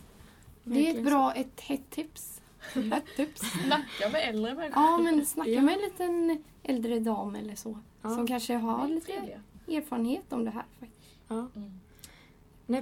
Det 0.64 0.90
är 0.90 0.98
ett 1.00 1.06
bra, 1.06 1.34
ett 1.34 1.60
hett 1.62 1.90
tips. 1.90 2.42
Ett 2.76 3.16
tips. 3.16 3.42
Snacka 3.66 4.10
med 4.12 4.30
äldre 4.30 4.54
människor. 4.54 4.84
Ja 4.84 4.98
men 4.98 5.26
snacka 5.26 5.50
Ja. 5.52 5.62
med 5.62 5.74
en 5.76 5.82
liten 5.82 6.44
äldre 6.64 7.00
dam 7.00 7.36
eller 7.36 7.56
så. 7.56 7.80
Ja. 8.02 8.10
Som 8.10 8.28
kanske 8.28 8.54
har 8.56 8.88
lite 8.88 9.40
erfarenhet 9.68 10.34
om 10.34 10.46
det 10.46 10.52
här. 10.52 10.66
faktiskt. 10.80 11.10
Ja. 11.28 11.48
Mm. 11.56 11.80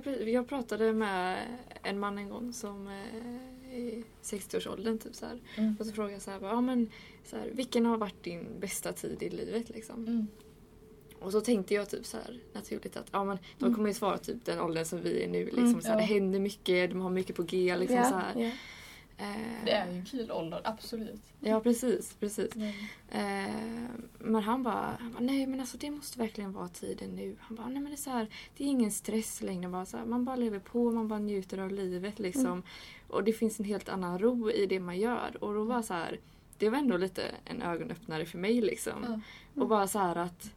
Nej, 0.05 0.31
jag 0.33 0.48
pratade 0.48 0.93
med 0.93 1.38
en 1.83 2.00
man 2.00 2.17
en 2.17 2.29
gång 2.29 2.53
som 2.53 2.88
eh, 2.88 3.75
i 3.77 4.03
60-årsåldern 4.24 4.98
typ 4.98 5.15
så. 5.15 5.25
Mm. 5.55 5.75
Och 5.79 5.86
så 5.86 5.91
frågade 5.91 6.13
jag 6.13 6.21
så 6.21 6.31
här, 6.31 6.39
ja, 6.41 6.62
men, 6.62 6.89
så 7.25 7.38
här, 7.38 7.50
vilken 7.53 7.86
har 7.86 7.98
varit 7.98 8.24
din 8.24 8.48
bästa 8.60 8.93
tid 8.93 9.24
i 9.24 9.29
livet 9.29 9.69
liksom? 9.69 10.07
Mm. 10.07 10.27
Och 11.19 11.31
så 11.31 11.41
tänkte 11.41 11.74
jag 11.74 11.89
typ 11.89 12.05
så 12.05 12.17
här 12.17 12.39
naturligt 12.53 12.98
att 12.98 13.07
ja, 13.12 13.24
men, 13.24 13.38
de 13.57 13.65
Mm. 13.65 13.75
kommer 13.75 13.88
ju 13.88 13.93
svara 13.93 14.17
typ 14.17 14.45
den 14.45 14.60
åldern 14.60 14.86
som 14.86 15.01
vi 15.01 15.24
är 15.24 15.27
nu. 15.27 15.45
Liksom, 15.45 15.63
Mm, 15.65 15.81
så 15.81 15.88
här, 15.88 15.93
ja. 15.95 16.00
Det 16.00 16.13
händer 16.13 16.39
mycket, 16.39 16.89
de 16.89 17.01
har 17.01 17.10
mycket 17.10 17.36
på 17.36 17.43
G. 17.43 17.75
Liksom, 17.77 17.98
Ja, 17.98 18.03
så 18.03 18.15
här. 18.15 18.51
Eh, 19.22 19.66
Det 19.66 19.72
är 19.72 19.92
ju 19.92 19.98
en 19.98 20.06
kul 20.06 20.32
ålder, 20.32 20.62
absolut. 20.63 21.22
Ja 21.40 21.60
precis, 21.60 22.13
precis. 22.20 22.56
Men, 22.56 22.74
Eh, 23.13 23.51
men 24.20 24.44
han 24.44 24.63
bara, 24.63 24.98
han 25.00 25.12
bara, 25.13 25.20
nej 25.24 25.48
men 25.48 25.60
alltså 25.60 25.78
det 25.78 25.92
måste 25.92 26.20
verkligen 26.20 26.51
vara 26.54 26.68
tiden 26.68 27.10
nu. 27.16 27.36
Han 27.40 27.56
bara, 27.56 27.68
nej 27.68 27.82
men 27.82 27.86
det 27.92 27.96
är 27.96 27.98
så 27.98 28.10
här, 28.10 28.28
det 28.58 28.63
är 28.63 28.68
ingen 28.68 28.92
stress 28.92 29.42
längre. 29.42 29.70
Bara 29.70 29.86
så 29.86 29.98
här, 29.98 30.06
man 30.06 30.25
bara 30.25 30.36
lever 30.36 30.60
på, 30.60 30.92
man 30.92 31.08
bara 31.08 31.20
njuter 31.20 31.58
av 31.58 31.72
livet 31.72 32.20
liksom. 32.20 32.46
Mm. 32.46 32.63
Och 33.08 33.24
det 33.24 33.34
finns 33.34 33.60
en 33.60 33.66
helt 33.66 33.90
annan 33.90 34.20
ro 34.20 34.51
i 34.51 34.66
det 34.66 34.80
man 34.80 35.00
gör. 35.00 35.38
Och 35.44 35.54
då 35.54 35.63
var 35.63 35.82
så 35.82 35.94
här, 35.94 36.20
det 36.58 36.70
var 36.70 36.78
ändå 36.78 36.98
lite 36.98 37.32
en 37.46 37.62
ögonöppnare 37.62 38.25
för 38.25 38.38
mig 38.38 38.62
liksom. 38.62 39.06
ja, 39.56 39.62
Och 39.62 39.68
bara 39.68 39.88
så 39.88 40.00
här 40.00 40.16
att, 40.16 40.51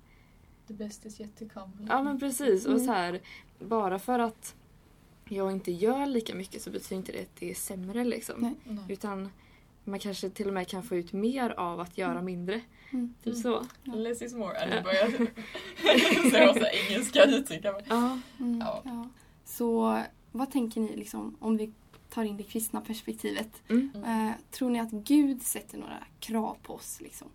the 0.67 0.75
best 0.75 1.07
is 1.07 1.21
yet 1.21 1.39
to 1.39 1.45
come. 1.55 1.73
ja 1.89 2.03
men 2.03 2.21
precis. 2.21 2.65
Och 2.67 2.73
Mm. 2.73 2.85
så 2.87 2.93
här, 2.93 3.21
bara 3.59 3.99
för 3.99 4.19
att 4.19 4.55
jag 5.29 5.53
inte 5.53 5.73
gör 5.73 6.07
lika 6.07 6.35
mycket 6.35 6.63
så 6.63 6.71
betyder 6.71 6.97
inte 6.97 7.13
det 7.13 7.21
att 7.23 7.37
det 7.39 7.51
är 7.51 7.55
sämre 7.55 8.05
liksom. 8.05 8.41
Nej. 8.41 8.55
Nej. 8.65 8.85
Utan 8.89 9.31
man 9.85 9.99
kanske 9.99 10.31
till 10.31 10.49
och 10.49 10.55
med 10.55 10.69
kan 10.69 10.83
få 10.83 10.97
ut 10.97 11.13
mer 11.13 11.51
av 11.51 11.81
att 11.81 11.99
göra 11.99 12.23
mindre. 12.23 12.61
Mm. 12.93 13.15
Typ 13.25 13.35
Mm. 13.35 13.43
så. 13.43 13.67
Less 13.97 14.23
is 14.23 14.35
more. 14.35 14.55
Ja, 14.61 14.67
Nu 14.67 14.83
börjar 14.83 15.03
jag 16.23 16.31
säga 16.31 16.47
massa 16.47 16.71
engelska 16.71 17.25
uttryck. 17.25 17.65
Ja. 17.65 18.19
Mm, 18.41 18.61
Ja. 18.61 18.83
ja. 18.85 19.09
Så 19.45 20.03
vad 20.33 20.51
tänker 20.53 20.81
ni 20.81 20.97
liksom 20.97 21.37
om 21.41 21.57
vi 21.57 21.73
tar 22.11 22.25
in 22.25 22.37
det 22.37 22.43
kristna 22.43 22.81
perspektivet? 22.81 23.63
Mm. 23.69 23.91
Mm. 23.95 24.29
Eh, 24.29 24.35
tror 24.51 24.71
ni 24.71 24.81
att 24.81 24.91
Gud 24.91 25.43
sätter 25.43 25.79
några 25.79 26.05
krav 26.21 26.57
på 26.63 26.75
oss? 26.75 27.01
Liksom? 27.01 27.29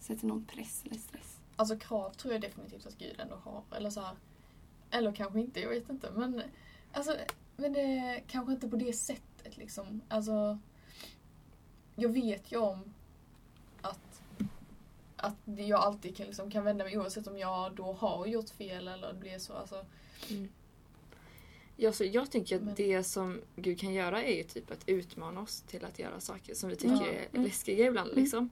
Sätter 0.00 0.26
någon 0.26 0.44
press 0.44 0.82
eller 0.84 0.98
stress? 1.00 1.36
Alltså 1.56 1.76
krav 1.78 2.10
tror 2.10 2.32
jag 2.34 2.42
definitivt 2.42 2.86
att 2.86 2.98
Gud 2.98 3.14
ändå 3.20 3.34
har. 3.44 3.62
Eller 3.76 3.90
så 3.90 4.00
här, 4.00 4.14
Eller 4.90 5.12
kanske 5.12 5.40
inte, 5.40 5.60
jag 5.60 5.68
vet 5.68 5.90
inte. 5.90 6.10
Men, 6.16 6.42
alltså, 6.96 7.16
men 7.56 7.72
det 7.72 8.22
kanske 8.28 8.52
inte 8.52 8.68
på 8.68 8.76
det 8.76 8.92
sättet 8.92 9.56
liksom. 9.56 10.00
Alltså, 10.08 10.58
jag 11.96 12.08
vet 12.08 12.52
ju 12.52 12.56
om 12.56 12.94
att, 13.80 14.22
att 15.16 15.36
jag 15.46 15.80
alltid 15.80 16.16
kan, 16.16 16.26
liksom, 16.26 16.50
kan 16.50 16.64
vända 16.64 16.84
mig 16.84 16.98
oavsett 16.98 17.26
om 17.26 17.38
jag 17.38 17.74
då 17.74 17.92
har 17.92 18.26
gjort 18.26 18.50
fel 18.50 18.88
eller 18.88 19.12
det 19.12 19.18
blir 19.18 19.38
så. 19.38 19.52
Alltså, 19.52 19.84
Mm. 20.30 20.48
Ja, 21.76 21.92
så 21.92 22.04
jag 22.04 22.30
tänker 22.30 22.56
att 22.56 22.62
Men- 22.62 22.74
det 22.74 23.04
som 23.04 23.40
Gud 23.56 23.80
kan 23.80 23.92
göra 23.94 24.22
är 24.22 24.36
ju 24.36 24.42
typ 24.42 24.70
att 24.70 24.82
utmana 24.88 25.40
oss 25.40 25.60
till 25.60 25.84
att 25.84 25.98
göra 25.98 26.20
saker 26.20 26.54
som 26.54 26.68
vi 26.70 26.76
tycker 26.76 26.94
Ja. 26.94 27.06
är 27.06 27.28
Mm. 27.32 27.42
läskiga 27.44 27.86
ibland. 27.86 28.10
Mm. 28.10 28.22
Liksom. 28.22 28.50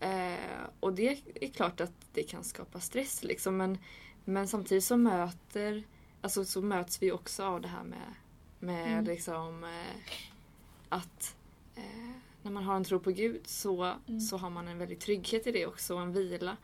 Eh, 0.00 0.34
och 0.80 0.92
det 0.92 1.18
är 1.34 1.48
klart 1.48 1.80
att 1.80 1.92
det 2.12 2.22
kan 2.22 2.44
skapa 2.44 2.80
stress 2.80 3.22
liksom. 3.22 3.56
Men, 3.56 3.78
men 4.24 4.48
samtidigt 4.48 4.84
så 4.84 4.96
möter 4.96 5.84
alltså, 6.20 6.44
så 6.44 6.60
möts 6.62 7.02
vi 7.02 7.12
också 7.12 7.44
av 7.44 7.60
det 7.60 7.68
här 7.68 7.82
med, 7.84 8.14
med 8.58 8.92
Mm. 8.92 9.04
liksom 9.04 9.64
eh, 9.64 9.96
att 10.88 11.36
eh, 11.74 11.82
när 12.42 12.50
man 12.50 12.64
har 12.64 12.76
en 12.76 12.84
tro 12.84 13.00
på 13.00 13.10
Gud 13.10 13.40
så, 13.46 13.84
Mm. 14.08 14.20
så 14.20 14.36
har 14.36 14.50
man 14.50 14.68
en 14.68 14.78
väldig 14.78 14.98
trygghet 15.00 15.46
i 15.46 15.52
det 15.52 15.66
också 15.66 15.94
och 15.94 16.00
en 16.02 16.12
vila. 16.12 16.56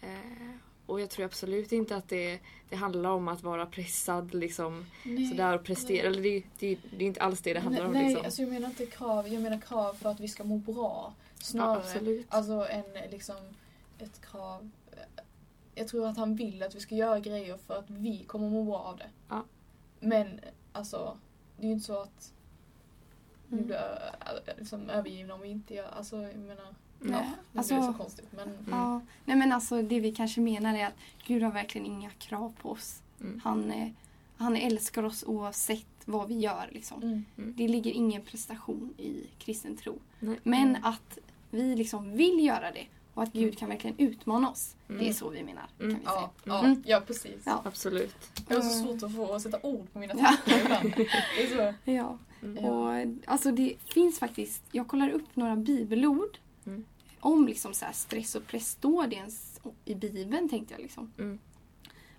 Eh, 0.00 0.50
och 0.86 1.00
jag 1.00 1.10
tror 1.10 1.24
absolut 1.26 1.72
inte 1.72 1.96
att 1.96 2.08
det, 2.08 2.38
det 2.68 2.76
handlar 2.76 3.10
om 3.10 3.28
att 3.28 3.42
vara 3.42 3.66
pressad 3.66 4.34
liksom 4.34 4.86
nej, 5.04 5.26
sådär 5.26 5.54
och 5.54 5.64
prestera. 5.64 6.06
Eller 6.06 6.22
det, 6.22 6.42
det, 6.58 6.78
det 6.90 7.04
är 7.04 7.06
inte 7.08 7.20
alls 7.20 7.40
det 7.40 7.52
det 7.54 7.60
handlar 7.60 7.80
nej, 7.80 7.86
om. 7.88 7.92
nej 7.94 8.04
liksom. 8.04 8.24
alltså 8.24 8.42
jag 8.42 8.50
menar 8.50 8.68
inte 8.68 8.86
krav. 8.86 9.28
Jag 9.28 9.42
menar 9.42 9.60
krav 9.60 9.94
för 9.94 10.08
att 10.10 10.20
vi 10.20 10.28
ska 10.28 10.44
må 10.44 10.56
bra. 10.58 11.14
ja, 11.14 11.44
Snarare 11.44 11.78
absolut. 11.80 12.26
Alltså 12.28 12.66
en, 12.70 13.10
liksom, 13.10 13.36
ett 13.98 14.20
krav. 14.30 14.70
Jag 15.78 15.88
tror 15.88 16.06
att 16.06 16.16
han 16.16 16.34
vill 16.34 16.62
att 16.62 16.74
vi 16.74 16.80
ska 16.80 16.94
göra 16.94 17.20
grejer 17.20 17.56
för 17.56 17.78
att 17.78 17.90
vi 17.90 18.24
kommer 18.24 18.50
må 18.50 18.64
bra 18.64 18.78
av 18.78 18.96
det. 18.96 19.10
Ja. 19.28 19.44
Men 20.00 20.40
alltså, 20.72 21.16
det 21.56 21.62
är 21.62 21.66
ju 21.66 21.72
inte 21.72 21.86
så 21.86 22.02
att 22.02 22.32
vi 23.48 23.54
Mm. 23.56 23.66
blir 23.66 23.76
ö- 23.76 24.52
liksom, 24.58 24.90
övergivna 24.90 25.34
om 25.34 25.40
vi 25.40 25.48
inte 25.48 25.74
gör... 25.74 25.88
Alltså, 25.96 26.16
jag 26.22 26.36
menar... 26.36 26.74
Nej, 27.00 27.12
Ja, 27.12 27.26
nu 27.52 27.58
alltså- 27.58 27.74
blir 27.74 27.86
det 27.86 27.92
så 27.92 27.98
konstigt. 27.98 28.28
Men, 28.32 28.48
Mm. 28.48 28.64
Ja. 28.70 29.00
Nej 29.24 29.36
men 29.36 29.52
alltså 29.52 29.82
det 29.82 30.00
vi 30.00 30.14
kanske 30.14 30.40
menar 30.40 30.74
är 30.74 30.86
att 30.86 30.94
Gud 31.26 31.42
har 31.42 31.52
verkligen 31.52 31.86
inga 31.86 32.10
krav 32.10 32.52
på 32.62 32.70
oss. 32.70 33.02
Mm. 33.20 33.40
Han, 33.44 33.70
eh, 33.70 33.88
han 34.36 34.56
älskar 34.56 35.02
oss 35.02 35.24
oavsett 35.26 35.86
vad 36.04 36.28
vi 36.28 36.38
gör. 36.38 36.68
Liksom. 36.72 37.02
mm. 37.02 37.24
Det 37.56 37.68
ligger 37.68 37.90
ingen 37.92 38.22
prestation 38.22 38.94
i 38.98 39.26
kristen 39.38 39.76
tro. 39.76 39.98
Nej. 40.20 40.40
Men 40.42 40.68
Mm. 40.68 40.84
att 40.84 41.18
vi 41.50 41.76
liksom 41.76 42.12
vill 42.16 42.44
göra 42.44 42.70
det 42.72 42.86
och 43.18 43.24
att 43.24 43.32
Gud 43.32 43.58
kan 43.58 43.68
verkligen 43.68 43.98
utmana 43.98 44.50
oss. 44.50 44.76
Mm. 44.88 45.00
Det 45.00 45.08
är 45.08 45.12
så 45.12 45.28
vi 45.28 45.42
menar. 45.42 45.66
Mm. 45.80 45.90
Kan 45.90 46.00
vi 46.00 46.06
säga. 46.06 46.16
Ja, 46.20 46.30
ja, 46.44 46.64
Mm. 46.64 46.82
ja, 46.86 47.00
precis. 47.06 47.42
Ja. 47.44 47.62
Absolut. 47.64 48.14
Jag 48.48 48.56
har 48.56 48.62
så 48.62 48.84
svårt 48.84 49.02
att 49.02 49.14
få 49.16 49.40
sätta 49.40 49.58
ord 49.62 49.92
på 49.92 49.98
mina 49.98 50.14
Ja. 50.18 50.36
tankar 50.46 50.60
ibland. 50.64 50.92
Det 50.96 51.42
är 51.42 51.56
så. 51.56 51.74
Ja. 51.90 52.18
Mm. 52.42 52.64
Och, 52.64 52.92
alltså 53.30 53.52
det 53.52 53.74
finns 53.94 54.18
faktiskt, 54.18 54.62
jag 54.72 54.88
kollar 54.88 55.10
upp 55.10 55.36
några 55.36 55.56
bibelord 55.56 56.38
Mm. 56.66 56.84
om 57.20 57.46
liksom 57.48 57.74
så 57.74 57.84
här 57.84 57.92
stress 57.92 58.34
och 58.34 58.46
press. 58.46 58.70
Står 58.70 59.06
det 59.06 59.16
ens 59.16 59.60
i 59.84 59.94
bibeln 59.94 60.48
tänkte 60.48 60.74
jag. 60.74 60.80
Liksom. 60.82 61.12
Mm. 61.18 61.38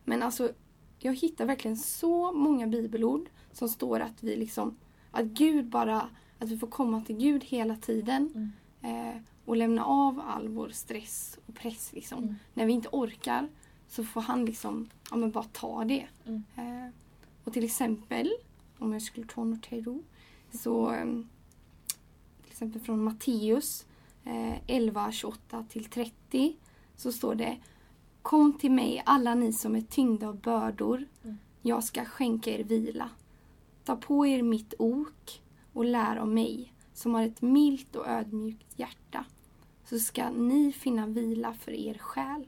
Men 0.04 0.24
alltså, 0.24 0.52
jag 1.00 1.14
hittar 1.16 1.46
verkligen 1.46 1.78
så 1.78 2.32
många 2.32 2.68
bibelord 2.68 3.30
som 3.52 3.70
står 3.70 4.00
att 4.00 4.24
vi 4.24 4.36
liksom, 4.36 4.78
att 5.12 5.26
Gud 5.26 5.66
bara, 5.66 6.10
att 6.40 6.50
vi 6.50 6.58
får 6.58 6.68
komma 6.68 7.02
till 7.02 7.18
Gud 7.18 7.44
hela 7.44 7.76
tiden. 7.76 8.52
Eh, 8.82 9.22
och 9.46 9.58
lämna 9.58 9.86
av 9.86 10.22
all 10.28 10.48
vår 10.48 10.70
stress 10.70 11.40
och 11.46 11.56
press. 11.56 11.94
Liksom. 11.94 12.24
Mm. 12.24 12.36
När 12.54 12.66
vi 12.66 12.74
inte 12.74 12.90
orkar 12.92 13.50
så 13.88 14.04
får 14.04 14.22
han 14.22 14.46
liksom, 14.46 14.90
ja 15.12 15.18
men 15.18 15.32
bara 15.32 15.44
ta 15.44 15.84
det. 15.84 16.08
Mm. 16.26 16.44
Eh, 16.56 16.94
och 17.44 17.54
till 17.54 17.64
exempel, 17.64 18.32
om 18.78 18.94
jag 18.94 19.02
skulle 19.02 19.28
ta 19.28 19.44
något 19.44 19.66
här 19.66 19.82
då, 19.82 20.00
så 20.52 20.92
eh, 20.92 21.06
till 22.42 22.52
exempel 22.52 22.82
från 22.82 23.04
Matteus 23.04 23.86
eh, 24.24 24.56
11, 24.68 25.12
28 25.12 25.66
till 25.70 25.86
30 25.86 26.56
så 26.96 27.12
står 27.12 27.36
det 27.36 27.58
Kom 28.22 28.54
till 28.54 28.72
mig 28.72 29.04
alla 29.06 29.36
ni 29.36 29.54
som 29.54 29.76
är 29.76 29.82
tyngda 29.82 30.28
av 30.28 30.40
bördor. 30.40 31.06
Mm. 31.24 31.38
Jag 31.62 31.84
ska 31.84 32.06
skänka 32.06 32.52
er 32.52 32.64
vila. 32.64 33.10
Ta 33.84 33.96
på 33.96 34.28
er 34.28 34.42
mitt 34.42 34.74
ok 34.80 35.42
och 35.74 35.86
lär 35.86 36.16
av 36.16 36.28
mig 36.28 36.74
som 37.00 37.14
har 37.14 37.24
ett 37.24 37.42
milt 37.42 37.96
och 37.96 38.08
ödmjukt 38.08 38.80
hjärta 38.80 39.26
så 39.86 40.00
ska 40.00 40.30
ni 40.30 40.72
finna 40.72 41.08
vila 41.08 41.54
för 41.54 41.72
er 41.72 41.98
själ. 41.98 42.48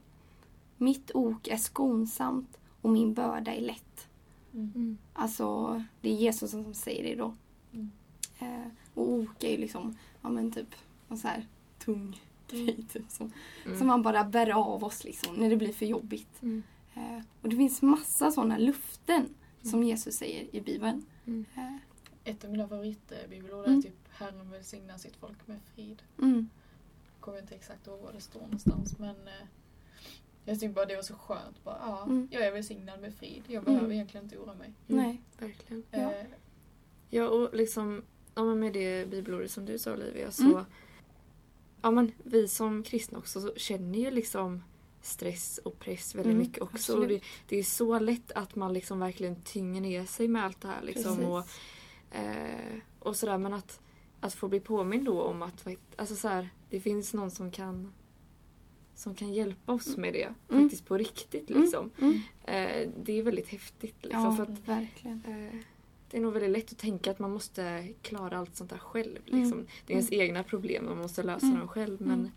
Mitt 0.78 1.12
ok 1.14 1.48
är 1.48 1.58
skonsamt 1.58 2.58
och 2.82 2.90
min 2.90 3.14
börda 3.14 3.54
är 3.54 3.62
lätt. 3.62 4.08
Mm. 4.54 4.98
Alltså, 5.14 5.84
det 6.02 6.10
är 6.10 6.16
Jesus 6.16 6.52
som 6.52 6.74
säger 6.74 7.04
det 7.04 7.16
då. 7.16 7.34
Mm. 7.74 7.92
Eh, 8.40 8.72
och 8.94 9.10
ok 9.12 9.44
är 9.44 9.52
ju 9.52 9.58
liksom, 9.58 9.98
ja 10.22 10.30
men 10.30 10.52
typ 10.52 10.76
någon 11.08 11.18
så 11.18 11.28
här 11.28 11.48
tung 11.80 12.22
grej 12.48 12.86
typ, 12.94 13.10
som, 13.10 13.32
Mm. 13.66 13.78
som 13.78 13.88
man 13.88 14.02
bara 14.02 14.24
bär 14.24 14.50
av 14.50 14.84
oss 14.84 15.04
liksom, 15.04 15.36
när 15.36 15.50
det 15.50 15.58
blir 15.58 15.74
för 15.74 15.86
jobbigt. 15.86 16.42
Mm. 16.42 16.64
Eh, 16.94 17.20
och 17.42 17.50
det 17.50 17.56
finns 17.56 17.82
massa 17.82 18.32
sådana 18.32 18.58
luften 18.58 19.30
som 19.64 19.84
Jesus 19.84 20.16
säger 20.16 20.56
i 20.56 20.62
Bibeln. 20.62 21.06
Mm. 21.26 21.46
Eh, 21.56 21.76
Ett 22.24 22.44
av 22.44 22.52
mina 22.52 22.68
favoritbibelord 22.68 23.66
Mm. 23.66 23.78
är 23.78 23.82
typ 23.82 23.94
Herren 24.10 24.52
välsignar 24.52 24.98
sitt 24.98 25.16
folk 25.16 25.48
med 25.48 25.60
frid. 25.76 26.02
mm, 26.22 26.50
Jag 27.14 27.22
kommer 27.22 27.40
inte 27.40 27.56
exakt 27.56 27.88
ihåg 27.88 28.00
var 28.00 28.14
det 28.14 28.22
står 28.22 28.42
någonstans 28.42 29.00
men 29.00 29.28
eh, 29.28 29.34
jag 30.46 30.60
tyckte 30.60 30.74
bara 30.74 30.86
det 30.86 30.96
var 30.96 31.04
så 31.04 31.16
skönt. 31.16 31.64
Bara, 31.64 31.78
ja, 31.88 32.04
Mm. 32.04 32.28
Jag 32.32 32.42
är 32.46 32.52
välsignad 32.52 33.02
med 33.02 33.14
frid. 33.16 33.44
Jag 33.48 33.62
Mm. 33.64 33.74
behöver 33.74 33.94
egentligen 33.94 34.24
inte 34.26 34.38
oroa 34.38 34.54
mig. 34.56 34.74
Mm. 34.88 35.04
Nej. 35.04 35.22
Verkligen. 35.40 35.84
Ja. 35.92 35.98
Eh, 36.14 36.26
Ja, 37.14 37.28
och 37.30 37.54
liksom 37.56 38.04
ja, 38.36 38.44
men 38.44 38.60
med 38.60 38.74
det 38.74 39.10
bibelordet 39.10 39.52
som 39.52 39.66
du 39.66 39.78
sa 39.80 39.94
Olivia 39.94 40.32
så 40.32 40.44
Mm. 40.44 40.64
ja, 41.82 41.92
men 41.92 42.12
vi 42.24 42.48
som 42.48 42.84
kristna 42.84 43.18
också 43.20 43.42
så 43.42 43.54
känner 43.56 44.00
ju 44.00 44.12
liksom 44.12 44.64
stress 45.02 45.58
och 45.58 45.80
press 45.80 46.16
väldigt 46.16 46.32
Mm, 46.34 46.38
mycket 46.48 46.62
också. 46.62 47.00
Det, 47.06 47.22
det 47.48 47.58
är 47.58 47.64
så 47.64 48.00
lätt 48.00 48.32
att 48.32 48.56
man 48.56 48.74
liksom 48.74 49.00
verkligen 49.00 49.42
tynger 49.42 49.82
ner 49.82 50.06
sig 50.06 50.28
med 50.28 50.46
allt 50.46 50.62
det 50.62 50.68
här. 50.68 50.82
Liksom, 50.82 51.16
Precis. 51.16 51.26
och, 51.30 51.44
eh, 52.12 52.78
och 53.00 53.16
sådär 53.16 53.38
men 53.38 53.54
att, 53.54 53.80
att 54.20 54.34
få 54.34 54.48
bli 54.48 54.60
påmind 54.60 55.06
då 55.06 55.22
om 55.22 55.42
att 55.42 55.68
alltså 55.96 56.16
så 56.16 56.28
här, 56.28 56.50
det 56.70 56.80
finns 56.80 57.14
någon 57.14 57.32
som 57.32 57.52
kan 57.52 57.94
som 58.96 59.16
kan 59.16 59.34
hjälpa 59.34 59.72
oss 59.74 59.98
med 59.98 60.14
det 60.14 60.34
Mm. 60.50 60.64
faktiskt 60.64 60.86
på 60.86 60.98
riktigt. 60.98 61.50
Liksom. 61.50 61.90
Mm. 62.02 62.14
Eh, 62.44 62.90
det 63.04 63.20
är 63.20 63.24
väldigt 63.24 63.48
häftigt. 63.48 63.96
Liksom, 64.02 64.24
Ja, 64.24 64.36
för 64.36 64.44
att, 64.44 64.68
verkligen. 64.68 65.24
Eh, 65.28 65.60
Det 66.10 66.18
är 66.18 66.22
nog 66.22 66.34
väldigt 66.34 66.52
lätt 66.52 66.72
att 66.72 66.78
tänka 66.78 67.12
att 67.12 67.20
man 67.20 67.32
måste 67.32 67.88
klara 68.02 68.38
allt 68.38 68.56
sånt 68.56 68.70
där 68.70 68.78
själv. 68.78 69.18
Mm. 69.28 69.42
Liksom. 69.42 69.66
Det 69.86 69.94
är 69.94 69.98
ens 69.98 70.12
egna 70.12 70.44
problem, 70.44 70.86
man 70.86 70.98
måste 70.98 71.24
lösa 71.24 71.46
Mm. 71.46 71.60
dem 71.60 71.68
själv. 71.68 72.02
Men 72.02 72.32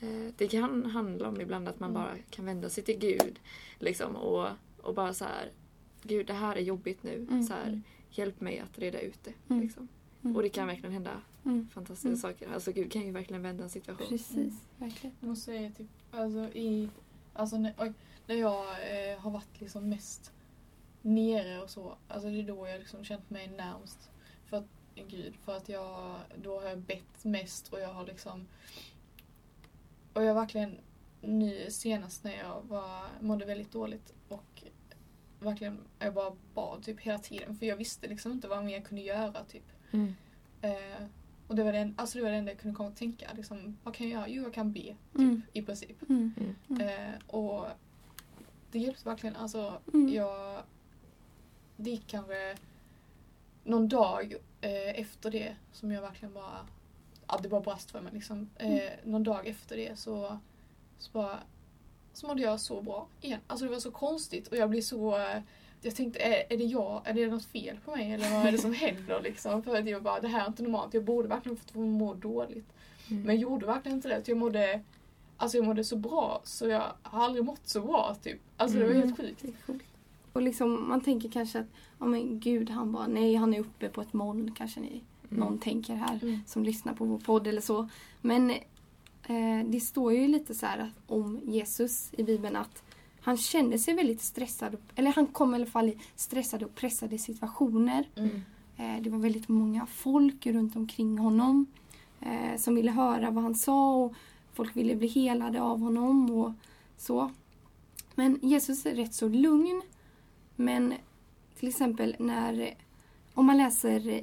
eh, 0.00 0.32
det 0.36 0.48
kan 0.48 0.86
handla 0.86 1.28
om 1.28 1.40
ibland 1.40 1.68
att 1.68 1.80
man 1.80 1.90
Mm. 1.90 2.02
bara 2.02 2.14
kan 2.30 2.44
vända 2.44 2.68
sig 2.68 2.84
till 2.84 2.98
Gud. 2.98 3.40
Liksom, 3.78 4.16
och, 4.16 4.46
och 4.82 4.94
bara 4.94 5.14
så 5.14 5.24
här, 5.24 5.50
Gud 6.02 6.26
det 6.26 6.32
här 6.32 6.56
är 6.56 6.60
jobbigt 6.60 7.02
nu. 7.02 7.26
Mm. 7.30 7.42
Så 7.42 7.52
här, 7.54 7.82
hjälp 8.10 8.40
mig 8.40 8.58
att 8.58 8.78
reda 8.78 9.00
ut 9.00 9.18
det. 9.24 9.32
Mm. 9.48 9.62
Liksom. 9.62 9.88
Mm. 10.22 10.36
Och 10.36 10.42
det 10.42 10.48
kan 10.48 10.66
verkligen 10.66 10.92
hända 10.92 11.20
Mm. 11.44 11.68
fantastiska 11.68 12.08
Mm. 12.08 12.18
saker. 12.20 12.52
Alltså 12.54 12.72
Gud 12.72 12.92
kan 12.92 13.02
ju 13.02 13.10
verkligen 13.12 13.42
vända 13.42 13.64
en 13.64 13.70
situation. 13.70 14.08
Precis, 14.08 14.54
verkligen. 14.76 15.16
Jag 15.20 15.28
måste 15.28 15.44
säga 15.44 15.70
typ, 15.70 15.86
alltså 16.10 16.38
i, 16.38 16.88
alltså 17.32 17.58
när, 17.58 17.74
oj, 17.78 17.92
när 18.26 18.34
jag 18.34 18.64
eh, 19.12 19.18
har 19.18 19.30
varit 19.30 19.60
liksom 19.60 19.88
mest 19.88 20.32
nere 21.02 21.62
och 21.62 21.70
så, 21.70 21.96
alltså 22.08 22.28
det 22.30 22.38
är 22.38 22.42
då 22.42 22.68
jag 22.68 22.78
liksom 22.78 23.04
känt 23.04 23.30
mig 23.30 23.48
närmst 23.48 24.10
för 24.46 24.56
att, 24.56 24.66
Gud, 25.08 25.34
för 25.44 25.56
att 25.56 25.68
jag, 25.68 26.16
då 26.42 26.60
har 26.60 26.68
jag 26.68 26.78
bett 26.78 27.24
mest 27.24 27.72
och 27.72 27.80
jag 27.80 27.92
har 27.94 28.06
liksom, 28.06 28.46
och 30.12 30.24
jag 30.24 30.34
verkligen 30.34 30.76
nu 31.20 31.66
senast 31.70 32.24
när 32.24 32.36
jag 32.36 32.62
var, 32.68 33.02
mådde 33.20 33.44
väldigt 33.44 33.72
dåligt 33.72 34.14
och 34.28 34.62
verkligen, 35.40 35.78
jag 35.98 36.14
bara 36.14 36.32
bad 36.54 36.82
typ 36.82 37.00
hela 37.00 37.18
tiden 37.18 37.56
för 37.56 37.66
jag 37.66 37.76
visste 37.76 38.08
liksom 38.08 38.32
inte 38.32 38.48
vad 38.48 38.64
mer 38.64 38.72
jag 38.72 38.84
kunde 38.84 39.02
göra 39.02 39.44
typ. 39.44 39.64
Mm. 39.90 40.14
Eh, 40.62 41.06
och 41.46 41.56
det 41.56 41.62
var, 41.64 41.72
den, 41.72 41.94
alltså 41.98 42.18
det 42.18 42.24
var 42.24 42.30
det 42.30 42.36
enda 42.36 42.52
jag 42.52 42.60
kunde 42.60 42.76
komma 42.76 42.88
att 42.88 42.96
tänka. 42.96 43.30
Liksom, 43.36 43.76
vad 43.82 43.94
kan 43.94 44.08
jag 44.08 44.18
göra? 44.20 44.28
Jo, 44.28 44.42
jag 44.42 44.54
kan 44.54 44.72
be. 44.72 44.80
Typ, 44.80 44.96
Mm. 45.14 45.42
I 45.52 45.62
princip. 45.62 46.08
Mm. 46.08 46.32
Mm. 46.36 46.54
Mm. 46.68 46.88
Eh, 46.88 47.14
och 47.26 47.66
det 48.70 48.78
hjälpte 48.78 49.08
verkligen. 49.08 49.36
Alltså, 49.36 49.80
Mm. 49.94 50.14
jag... 50.14 50.62
Det 51.76 51.90
gick 51.90 52.06
kanske 52.06 52.56
någon 53.64 53.88
dag 53.88 54.34
eh, 54.60 55.00
efter 55.00 55.30
det 55.30 55.56
som 55.72 55.92
jag 55.92 56.02
verkligen 56.02 56.34
bara... 56.34 56.66
Ja, 57.26 57.38
det 57.42 57.48
bara 57.48 57.60
brast 57.60 57.90
för 57.90 58.00
mig 58.00 58.12
liksom. 58.12 58.50
Eh, 58.56 58.66
Mm. 58.72 58.88
Någon 59.04 59.22
dag 59.24 59.46
efter 59.46 59.76
det 59.76 59.98
så, 59.98 60.38
så 60.98 61.10
bara... 61.12 61.38
Så 62.12 62.26
mådde 62.26 62.42
jag 62.42 62.60
så 62.60 62.80
bra 62.82 63.06
igen. 63.20 63.40
Alltså 63.46 63.64
det 63.66 63.70
var 63.72 63.78
så 63.80 63.90
konstigt 63.90 64.48
och 64.48 64.56
jag 64.56 64.70
blev 64.70 64.80
så... 64.80 65.16
eh, 65.18 65.38
Jag 65.82 65.94
tänkte, 65.96 66.18
är, 66.20 66.52
är 66.52 66.58
det 66.58 66.64
jag? 66.64 67.02
Är 67.04 67.14
det 67.14 67.26
något 67.26 67.44
fel 67.44 67.78
på 67.84 67.90
mig? 67.96 68.12
Eller 68.12 68.30
vad 68.30 68.46
är 68.46 68.52
det 68.52 68.58
som 68.58 68.72
händer 68.72 69.20
liksom? 69.22 69.62
För 69.62 69.76
att 69.76 69.86
jag 69.88 70.02
bara, 70.02 70.20
det 70.20 70.28
här 70.28 70.42
är 70.44 70.46
inte 70.48 70.62
normalt. 70.62 70.94
Jag 70.94 71.04
borde 71.04 71.28
verkligen 71.28 71.56
få 71.56 71.80
må 71.80 72.14
dåligt. 72.14 72.66
Mm. 73.10 73.22
Men 73.22 73.34
jag 73.34 73.42
gjorde 73.42 73.66
verkligen 73.66 73.98
inte 73.98 74.08
det. 74.08 74.28
Jag 74.28 74.36
mådde, 74.38 74.80
alltså 75.36 75.56
jag 75.58 75.66
mådde 75.66 75.84
så 75.84 75.96
bra 75.96 76.40
så 76.44 76.68
jag 76.68 76.84
har 77.02 77.24
aldrig 77.24 77.44
mått 77.44 77.68
så 77.68 77.80
bra. 77.80 78.16
Typ. 78.22 78.40
Alltså 78.56 78.78
det 78.78 78.84
var 78.84 78.90
Mm. 78.90 79.02
helt 79.02 79.16
sjukt. 79.16 79.44
Sjukt. 79.66 79.84
Och 80.32 80.42
liksom, 80.42 80.88
man 80.88 81.00
tänker 81.00 81.28
kanske 81.28 81.58
att 81.58 81.66
ja, 81.98 82.04
men 82.06 82.40
gud, 82.40 82.70
han 82.70 82.92
bara, 82.92 83.06
nej 83.06 83.34
han 83.34 83.54
är 83.54 83.60
uppe 83.60 83.88
på 83.88 84.00
ett 84.00 84.12
moln 84.12 84.54
kanske 84.54 84.80
ni, 84.80 85.02
Mm. 85.30 85.40
någon 85.44 85.58
tänker 85.58 85.94
här 85.94 86.18
Mm. 86.22 86.40
som 86.46 86.64
lyssnar 86.64 86.94
på 86.94 87.04
vår 87.04 87.18
podd 87.18 87.46
eller 87.46 87.60
så. 87.60 87.88
Men 88.20 88.52
det 89.66 89.80
står 89.80 90.12
ju 90.12 90.28
lite 90.28 90.54
så 90.54 90.66
här 90.66 90.92
om 91.06 91.40
Jesus 91.44 92.10
i 92.12 92.22
Bibeln 92.22 92.56
att 92.56 92.82
han 93.20 93.36
kände 93.36 93.78
sig 93.78 93.94
väldigt 93.94 94.20
stressad, 94.20 94.76
eller 94.94 95.12
han 95.12 95.26
kom 95.26 95.54
i 95.54 95.56
alla 95.56 95.66
fall 95.66 95.88
i 95.88 95.98
stressade 96.16 96.64
och 96.64 96.74
pressade 96.74 97.18
situationer. 97.18 98.08
Mm. 98.16 98.42
Eh, 98.76 99.02
det 99.02 99.10
var 99.10 99.18
väldigt 99.18 99.48
många 99.48 99.86
folk 99.86 100.46
runt 100.46 100.76
omkring 100.76 101.18
honom 101.18 101.66
eh, 102.20 102.56
som 102.56 102.74
ville 102.74 102.90
höra 102.90 103.30
vad 103.30 103.44
han 103.44 103.54
sa 103.54 103.96
och 103.96 104.14
folk 104.52 104.76
ville 104.76 104.96
bli 104.96 105.08
helade 105.08 105.62
av 105.62 105.80
honom 105.80 106.30
och 106.30 106.52
så. 106.96 107.30
Men 108.14 108.38
Jesus 108.42 108.86
är 108.86 108.94
rätt 108.94 109.14
så 109.14 109.28
lugn. 109.28 109.82
Men 110.56 110.94
till 111.58 111.68
exempel 111.68 112.16
när, 112.18 112.74
om 113.34 113.46
man 113.46 113.56
läser 113.56 114.08
eh, 114.08 114.22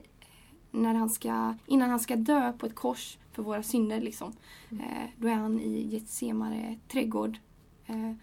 när 0.71 0.93
han 0.93 1.09
ska, 1.09 1.55
innan 1.65 1.89
han 1.89 1.99
ska 1.99 2.15
dö 2.15 2.53
på 2.53 2.65
ett 2.65 2.75
kors 2.75 3.17
för 3.31 3.43
våra 3.43 3.63
synder 3.63 4.01
liksom. 4.01 4.33
Eh, 4.71 5.09
då 5.17 5.27
är 5.27 5.33
han 5.33 5.59
i 5.59 5.87
Getsemane 5.87 6.77
trädgård. 6.87 7.37
Eh, 7.85 8.13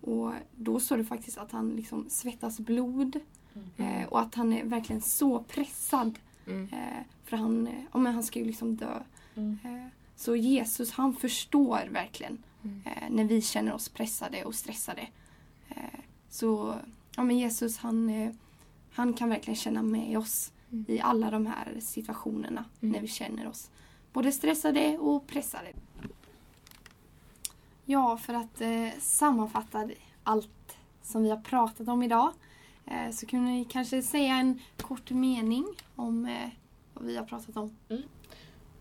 och 0.00 0.32
då 0.56 0.80
står 0.80 0.96
det 0.96 1.04
faktiskt 1.04 1.38
att 1.38 1.52
han 1.52 1.70
liksom 1.70 2.06
svettas 2.08 2.60
blod. 2.60 3.20
Mm. 3.54 4.00
Eh, 4.02 4.08
och 4.08 4.20
att 4.20 4.34
han 4.34 4.52
är 4.52 4.64
verkligen 4.64 5.02
så 5.02 5.38
pressad. 5.42 6.18
Mm. 6.46 6.68
Eh, 6.72 7.04
för 7.24 7.36
han, 7.36 7.68
ja, 7.92 7.98
men 7.98 8.14
han 8.14 8.22
ska 8.22 8.38
ju 8.38 8.44
liksom 8.44 8.76
dö. 8.76 9.02
Mm. 9.34 9.58
Eh, 9.64 9.86
så 10.16 10.36
Jesus 10.36 10.90
han 10.90 11.14
förstår 11.14 11.88
verkligen 11.90 12.38
Mm. 12.62 12.82
eh, 12.84 13.10
när 13.10 13.24
vi 13.24 13.42
känner 13.42 13.74
oss 13.74 13.88
pressade 13.88 14.44
och 14.44 14.54
stressade. 14.54 15.08
Så 16.30 16.74
ja, 17.16 17.22
men 17.22 17.38
Jesus 17.38 17.78
han, 17.78 18.10
han 18.92 19.12
kan 19.12 19.28
verkligen 19.28 19.56
känna 19.56 19.82
med 19.82 20.18
oss 20.18 20.52
Mm. 20.72 20.84
i 20.88 21.00
alla 21.00 21.30
de 21.30 21.46
här 21.46 21.76
situationerna 21.80 22.64
Mm. 22.80 22.92
när 22.92 23.00
vi 23.00 23.08
känner 23.08 23.48
oss 23.48 23.70
både 24.12 24.32
stressade 24.32 24.98
och 24.98 25.26
pressade. 25.26 25.72
Ja, 27.84 28.16
för 28.16 28.34
att 28.34 28.60
eh, 28.60 28.88
sammanfatta 29.00 29.90
allt 30.22 30.76
som 31.02 31.22
vi 31.22 31.30
har 31.30 31.36
pratat 31.40 31.88
om 31.88 32.02
idag 32.02 32.32
eh, 32.86 33.10
så 33.12 33.26
kunde 33.26 33.50
ni 33.50 33.64
kanske 33.64 34.02
säga 34.02 34.34
en 34.34 34.60
kort 34.80 35.10
mening 35.10 35.66
om 35.96 36.26
eh, 36.26 36.48
vad 36.94 37.04
vi 37.04 37.16
har 37.16 37.24
pratat 37.24 37.56
om. 37.56 37.76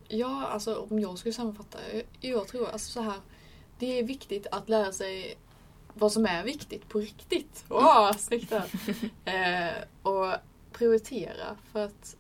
Ja, 0.08 0.48
alltså 0.48 0.76
om 0.90 1.00
jag 1.00 1.18
skulle 1.18 1.34
sammanfatta. 1.34 1.78
Jag, 2.20 2.48
tror 2.48 2.70
alltså 2.70 2.92
så 2.92 3.02
här. 3.02 3.20
Det 3.80 4.00
är 4.00 4.04
viktigt 4.04 4.48
att 4.52 4.70
lära 4.70 4.92
sig 4.92 5.38
vad 5.94 6.12
som 6.12 6.26
är 6.26 6.44
viktigt 6.44 6.90
på 6.90 7.00
riktigt. 7.00 7.66
Åh, 7.70 8.12
snyggt 8.18 8.50
där. 8.50 8.66
eh, 9.26 9.84
och 10.02 10.34
prioritera 10.78 11.58
för 11.72 11.86
att 11.86 12.18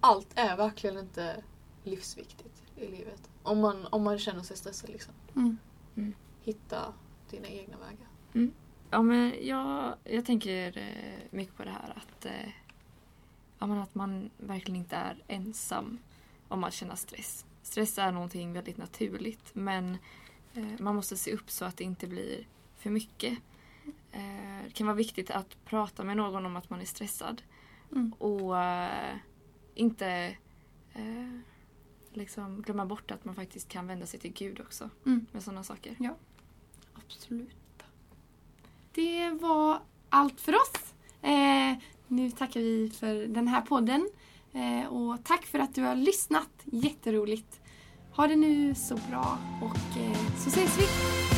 allt 0.00 0.28
är 0.34 0.56
verkligen 0.56 0.98
inte 0.98 1.42
livsviktigt 1.84 2.62
i 2.76 2.86
livet. 2.86 3.30
Om 3.42 3.60
man, 3.60 3.86
om 3.86 4.02
man 4.02 4.18
känner 4.18 4.42
sig 4.42 4.56
stressad 4.56 4.90
liksom. 4.90 5.14
Mm. 5.36 6.14
Hitta 6.42 6.94
dina 7.30 7.48
egna 7.48 7.76
vägar. 7.76 8.08
Ja, 8.90 9.02
men 9.02 9.46
jag, 9.46 9.94
jag 10.04 10.24
tänker 10.24 10.78
eh, 10.78 11.18
mycket 11.30 11.56
på 11.56 11.64
det 11.64 11.70
här 11.70 11.94
att, 11.96 12.26
eh, 12.26 12.48
ja, 13.58 13.66
men 13.66 13.78
att 13.78 13.94
man 13.94 14.30
verkligen 14.38 14.76
inte 14.76 14.96
är 14.96 15.22
ensam 15.28 15.98
om 16.48 16.64
att 16.64 16.74
känna 16.74 16.96
stress. 16.96 17.46
Stress 17.62 17.98
är 17.98 18.12
någonting 18.12 18.52
väldigt 18.52 18.76
naturligt 18.76 19.54
men 19.54 19.98
eh, 20.54 20.66
man 20.78 20.96
måste 20.96 21.16
se 21.16 21.32
upp 21.32 21.50
så 21.50 21.64
att 21.64 21.76
det 21.76 21.84
inte 21.84 22.06
blir 22.06 22.46
för 22.76 22.90
mycket. 22.90 23.38
Det 24.64 24.72
kan 24.72 24.86
vara 24.86 24.96
viktigt 24.96 25.30
att 25.30 25.64
prata 25.64 26.04
med 26.04 26.16
någon 26.16 26.46
om 26.46 26.56
att 26.56 26.70
man 26.70 26.80
är 26.80 26.84
stressad 26.84 27.42
Mm. 27.92 28.12
och 28.18 28.58
eh, 28.62 29.16
inte 29.74 30.36
eh, 30.92 31.38
liksom 32.12 32.62
glömma 32.62 32.86
bort 32.86 33.10
att 33.10 33.24
man 33.24 33.34
faktiskt 33.34 33.68
kan 33.68 33.86
vända 33.86 34.06
sig 34.06 34.20
till 34.20 34.32
Gud 34.32 34.60
också 34.60 34.90
Mm. 35.06 35.26
med 35.32 35.42
sådana 35.42 35.62
saker. 35.64 35.96
Absolut. 36.94 37.56
Det 38.92 39.30
var 39.30 39.82
allt 40.08 40.40
för 40.40 40.52
oss. 40.52 40.94
Eh, 41.22 41.78
nu 42.08 42.30
tackar 42.30 42.60
vi 42.60 42.90
för 42.90 43.14
den 43.26 43.48
här 43.48 43.60
podden. 43.60 44.08
Eh, 44.52 44.86
och 44.86 45.24
tack 45.24 45.46
för 45.46 45.58
att 45.58 45.74
du 45.74 45.82
har 45.82 45.94
lyssnat. 45.94 46.50
Jätteroligt. 46.64 47.60
Ha 48.12 48.26
det 48.26 48.36
nu 48.36 48.74
så 48.74 48.96
bra 49.10 49.38
och 49.62 49.98
eh, 50.00 50.36
så 50.36 50.48
ses 50.48 50.78
vi. 50.78 51.35